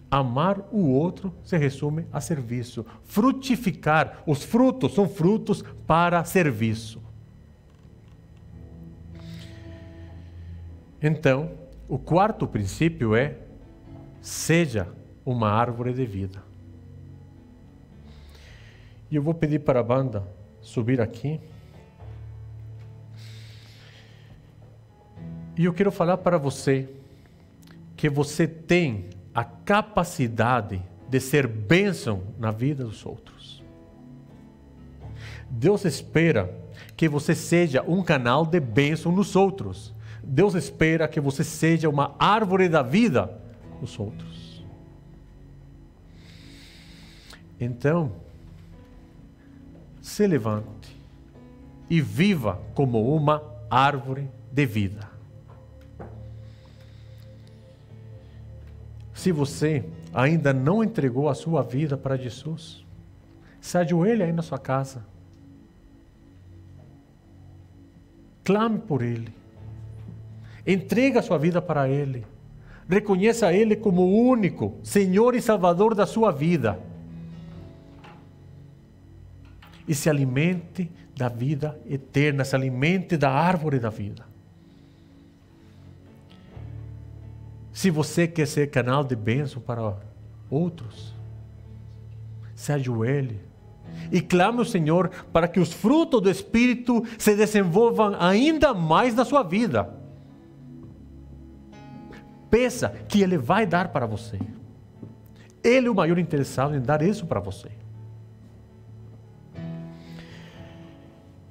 Amar 0.08 0.60
o 0.70 0.88
outro 0.88 1.34
se 1.42 1.56
resume 1.56 2.06
a 2.12 2.20
serviço. 2.20 2.86
Frutificar, 3.02 4.22
os 4.24 4.44
frutos 4.44 4.94
são 4.94 5.08
frutos 5.08 5.64
para 5.84 6.22
serviço. 6.24 7.02
Então, 11.02 11.50
o 11.88 11.98
quarto 11.98 12.46
princípio 12.46 13.16
é: 13.16 13.36
seja 14.20 14.88
uma 15.24 15.50
árvore 15.50 15.92
de 15.92 16.06
vida. 16.06 16.45
E 19.10 19.16
eu 19.16 19.22
vou 19.22 19.34
pedir 19.34 19.60
para 19.60 19.80
a 19.80 19.82
banda 19.82 20.26
subir 20.60 21.00
aqui. 21.00 21.40
E 25.56 25.64
eu 25.64 25.72
quero 25.72 25.90
falar 25.90 26.18
para 26.18 26.36
você 26.36 26.88
que 27.96 28.10
você 28.10 28.46
tem 28.46 29.06
a 29.34 29.44
capacidade 29.44 30.82
de 31.08 31.20
ser 31.20 31.46
bênção 31.46 32.22
na 32.38 32.50
vida 32.50 32.84
dos 32.84 33.06
outros. 33.06 33.62
Deus 35.48 35.84
espera 35.84 36.52
que 36.96 37.08
você 37.08 37.34
seja 37.34 37.82
um 37.82 38.02
canal 38.02 38.44
de 38.44 38.58
bênção 38.58 39.12
nos 39.12 39.36
outros. 39.36 39.94
Deus 40.22 40.54
espera 40.54 41.06
que 41.06 41.20
você 41.20 41.44
seja 41.44 41.88
uma 41.88 42.14
árvore 42.18 42.68
da 42.68 42.82
vida 42.82 43.30
nos 43.80 43.98
outros. 43.98 44.64
Então, 47.58 48.12
se 50.06 50.24
levante 50.24 50.96
e 51.90 52.00
viva 52.00 52.62
como 52.76 53.12
uma 53.12 53.42
árvore 53.68 54.30
de 54.52 54.64
vida. 54.64 55.10
Se 59.12 59.32
você 59.32 59.84
ainda 60.14 60.52
não 60.52 60.84
entregou 60.84 61.28
a 61.28 61.34
sua 61.34 61.60
vida 61.60 61.96
para 61.96 62.16
Jesus, 62.16 62.86
se 63.60 63.76
ajoelhe 63.78 64.22
aí 64.22 64.32
na 64.32 64.42
sua 64.42 64.60
casa. 64.60 65.04
Clame 68.44 68.78
por 68.78 69.02
Ele. 69.02 69.34
Entrega 70.64 71.18
a 71.18 71.22
sua 71.22 71.36
vida 71.36 71.60
para 71.60 71.88
Ele. 71.88 72.24
Reconheça 72.88 73.52
Ele 73.52 73.74
como 73.74 74.02
o 74.02 74.28
único 74.28 74.78
Senhor 74.84 75.34
e 75.34 75.42
Salvador 75.42 75.96
da 75.96 76.06
sua 76.06 76.30
vida. 76.30 76.78
E 79.86 79.94
se 79.94 80.10
alimente 80.10 80.90
da 81.16 81.28
vida 81.28 81.78
eterna, 81.88 82.44
se 82.44 82.54
alimente 82.54 83.16
da 83.16 83.30
árvore 83.30 83.78
da 83.78 83.88
vida. 83.88 84.26
Se 87.72 87.90
você 87.90 88.26
quer 88.26 88.46
ser 88.46 88.70
canal 88.70 89.04
de 89.04 89.14
bênção 89.14 89.60
para 89.60 89.96
outros, 90.50 91.14
se 92.54 92.72
ajoelhe 92.72 93.38
e 94.10 94.20
clame 94.20 94.58
ao 94.58 94.64
Senhor 94.64 95.10
para 95.32 95.46
que 95.46 95.60
os 95.60 95.72
frutos 95.72 96.22
do 96.22 96.30
Espírito 96.30 97.04
se 97.18 97.36
desenvolvam 97.36 98.16
ainda 98.18 98.72
mais 98.72 99.14
na 99.14 99.24
sua 99.24 99.42
vida 99.42 99.96
peça 102.50 102.88
que 103.08 103.22
Ele 103.22 103.36
vai 103.36 103.66
dar 103.66 103.88
para 103.88 104.06
você. 104.06 104.38
Ele 105.62 105.88
é 105.88 105.90
o 105.90 105.94
maior 105.94 106.18
interessado 106.18 106.74
em 106.74 106.80
dar 106.80 107.02
isso 107.02 107.26
para 107.26 107.40
você. 107.40 107.70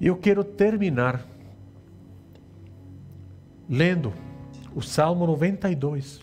E 0.00 0.06
eu 0.06 0.16
quero 0.16 0.44
terminar 0.44 1.26
lendo 3.68 4.12
o 4.74 4.82
Salmo 4.82 5.26
92, 5.26 6.20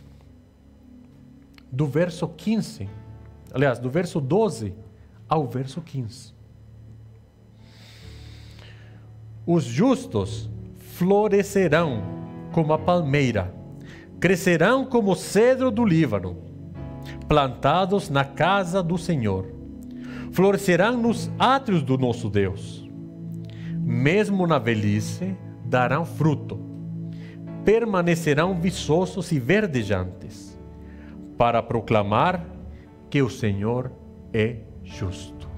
do 1.71 1.87
verso 1.87 2.27
15, 2.27 2.87
aliás, 3.51 3.79
do 3.79 3.89
verso 3.89 4.21
12 4.21 4.75
ao 5.27 5.47
verso 5.47 5.81
15. 5.81 6.33
Os 9.45 9.63
justos 9.63 10.49
florescerão 10.93 12.03
como 12.51 12.71
a 12.71 12.77
palmeira, 12.77 13.53
crescerão 14.19 14.85
como 14.85 15.11
o 15.11 15.15
cedro 15.15 15.71
do 15.71 15.83
Líbano, 15.83 16.37
plantados 17.27 18.09
na 18.09 18.23
casa 18.23 18.83
do 18.83 18.97
Senhor. 18.97 19.51
Florescerão 20.31 20.95
nos 20.95 21.29
átrios 21.37 21.83
do 21.83 21.97
nosso 21.97 22.29
Deus. 22.29 22.82
Mesmo 23.83 24.47
na 24.47 24.57
velhice, 24.57 25.35
darão 25.65 26.05
fruto. 26.05 26.59
Permanecerão 27.65 28.59
viçosos 28.59 29.31
e 29.31 29.39
verdejantes, 29.39 30.57
para 31.37 31.61
proclamar 31.61 32.45
que 33.09 33.21
o 33.21 33.29
Senhor 33.29 33.91
é 34.33 34.57
justo. 34.83 35.49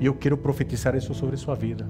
E 0.00 0.06
eu 0.06 0.14
quero 0.14 0.36
profetizar 0.36 0.96
isso 0.96 1.14
sobre 1.14 1.36
sua 1.36 1.54
vida. 1.54 1.86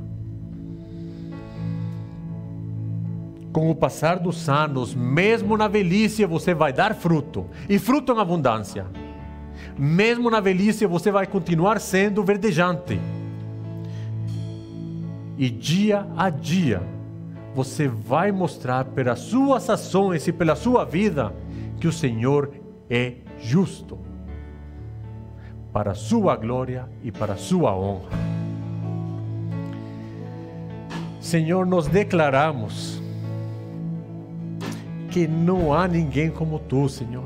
com 3.52 3.70
o 3.70 3.74
passar 3.74 4.18
dos 4.18 4.48
anos, 4.48 4.94
mesmo 4.94 5.56
na 5.56 5.68
velhice, 5.68 6.24
você 6.24 6.54
vai 6.54 6.72
dar 6.72 6.94
fruto, 6.94 7.46
e 7.68 7.78
fruto 7.78 8.12
em 8.12 8.18
abundância. 8.18 8.86
Mesmo 9.76 10.30
na 10.30 10.40
velhice, 10.40 10.86
você 10.86 11.10
vai 11.10 11.26
continuar 11.26 11.80
sendo 11.80 12.22
verdejante. 12.22 13.00
E 15.40 15.48
dia 15.48 16.06
a 16.18 16.28
dia, 16.28 16.82
você 17.54 17.88
vai 17.88 18.30
mostrar 18.30 18.84
pelas 18.84 19.20
suas 19.20 19.70
ações 19.70 20.28
e 20.28 20.32
pela 20.34 20.54
sua 20.54 20.84
vida 20.84 21.34
que 21.80 21.88
o 21.88 21.92
Senhor 21.92 22.52
é 22.90 23.14
justo, 23.38 23.98
para 25.72 25.92
a 25.92 25.94
sua 25.94 26.36
glória 26.36 26.86
e 27.02 27.10
para 27.10 27.32
a 27.32 27.36
sua 27.38 27.74
honra. 27.74 28.10
Senhor, 31.22 31.64
nós 31.64 31.86
declaramos 31.86 33.00
que 35.10 35.26
não 35.26 35.72
há 35.72 35.88
ninguém 35.88 36.30
como 36.30 36.58
tu, 36.58 36.86
Senhor. 36.86 37.24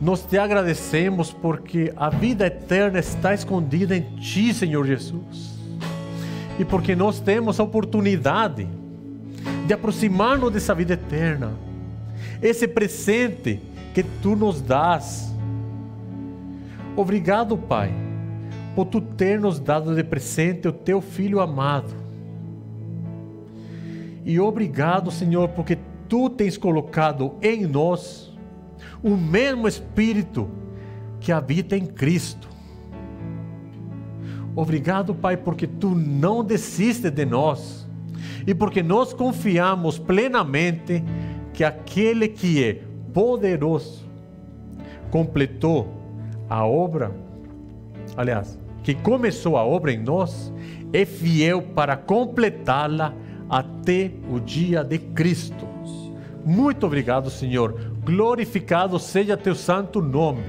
Nós 0.00 0.24
te 0.24 0.36
agradecemos 0.38 1.32
porque 1.32 1.92
a 1.96 2.10
vida 2.10 2.46
eterna 2.46 2.98
está 2.98 3.32
escondida 3.32 3.96
em 3.96 4.02
ti, 4.16 4.52
Senhor 4.52 4.86
Jesus. 4.86 5.56
E 6.58 6.64
porque 6.64 6.94
nós 6.94 7.20
temos 7.20 7.58
a 7.58 7.62
oportunidade 7.62 8.68
de 9.66 9.72
aproximar-nos 9.74 10.52
dessa 10.52 10.74
vida 10.74 10.94
eterna. 10.94 11.52
Esse 12.42 12.68
presente 12.68 13.60
que 13.94 14.02
tu 14.02 14.36
nos 14.36 14.60
dás. 14.60 15.34
Obrigado, 16.94 17.56
Pai, 17.56 17.92
por 18.74 18.86
tu 18.86 19.00
ter 19.00 19.40
nos 19.40 19.58
dado 19.58 19.94
de 19.94 20.04
presente 20.04 20.68
o 20.68 20.72
teu 20.72 21.00
filho 21.00 21.40
amado 21.40 22.06
e 24.26 24.40
obrigado, 24.40 25.08
Senhor, 25.12 25.50
porque 25.50 25.78
tu 26.08 26.28
tens 26.28 26.58
colocado 26.58 27.34
em 27.40 27.64
nós 27.64 28.35
o 29.02 29.16
mesmo 29.16 29.66
Espírito 29.68 30.48
que 31.20 31.32
habita 31.32 31.76
em 31.76 31.86
Cristo. 31.86 32.48
Obrigado, 34.54 35.14
Pai, 35.14 35.36
porque 35.36 35.66
tu 35.66 35.90
não 35.90 36.42
desistes 36.42 37.10
de 37.10 37.24
nós 37.24 37.86
e 38.46 38.54
porque 38.54 38.82
nós 38.82 39.12
confiamos 39.12 39.98
plenamente 39.98 41.04
que 41.52 41.64
aquele 41.64 42.28
que 42.28 42.62
é 42.64 42.82
poderoso 43.12 44.04
completou 45.10 45.92
a 46.48 46.64
obra, 46.66 47.14
aliás, 48.16 48.58
que 48.82 48.94
começou 48.94 49.56
a 49.56 49.64
obra 49.64 49.92
em 49.92 49.98
nós, 49.98 50.52
é 50.92 51.04
fiel 51.04 51.60
para 51.60 51.96
completá-la 51.96 53.14
até 53.48 54.12
o 54.30 54.38
dia 54.38 54.84
de 54.84 54.98
Cristo. 54.98 55.66
Muito 56.44 56.86
obrigado, 56.86 57.28
Senhor. 57.28 57.95
Glorificado 58.06 59.00
seja 59.00 59.36
teu 59.36 59.56
santo 59.56 60.00
nome, 60.00 60.44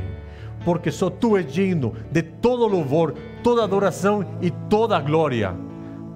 porque 0.64 0.92
só 0.92 1.10
tu 1.10 1.36
és 1.36 1.52
digno 1.52 1.96
de 2.12 2.22
todo 2.22 2.68
louvor, 2.68 3.16
toda 3.42 3.64
adoração 3.64 4.24
e 4.40 4.52
toda 4.70 5.02
glória. 5.02 5.56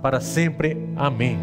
Para 0.04 0.20
sempre. 0.20 0.78
Amém. 0.96 1.39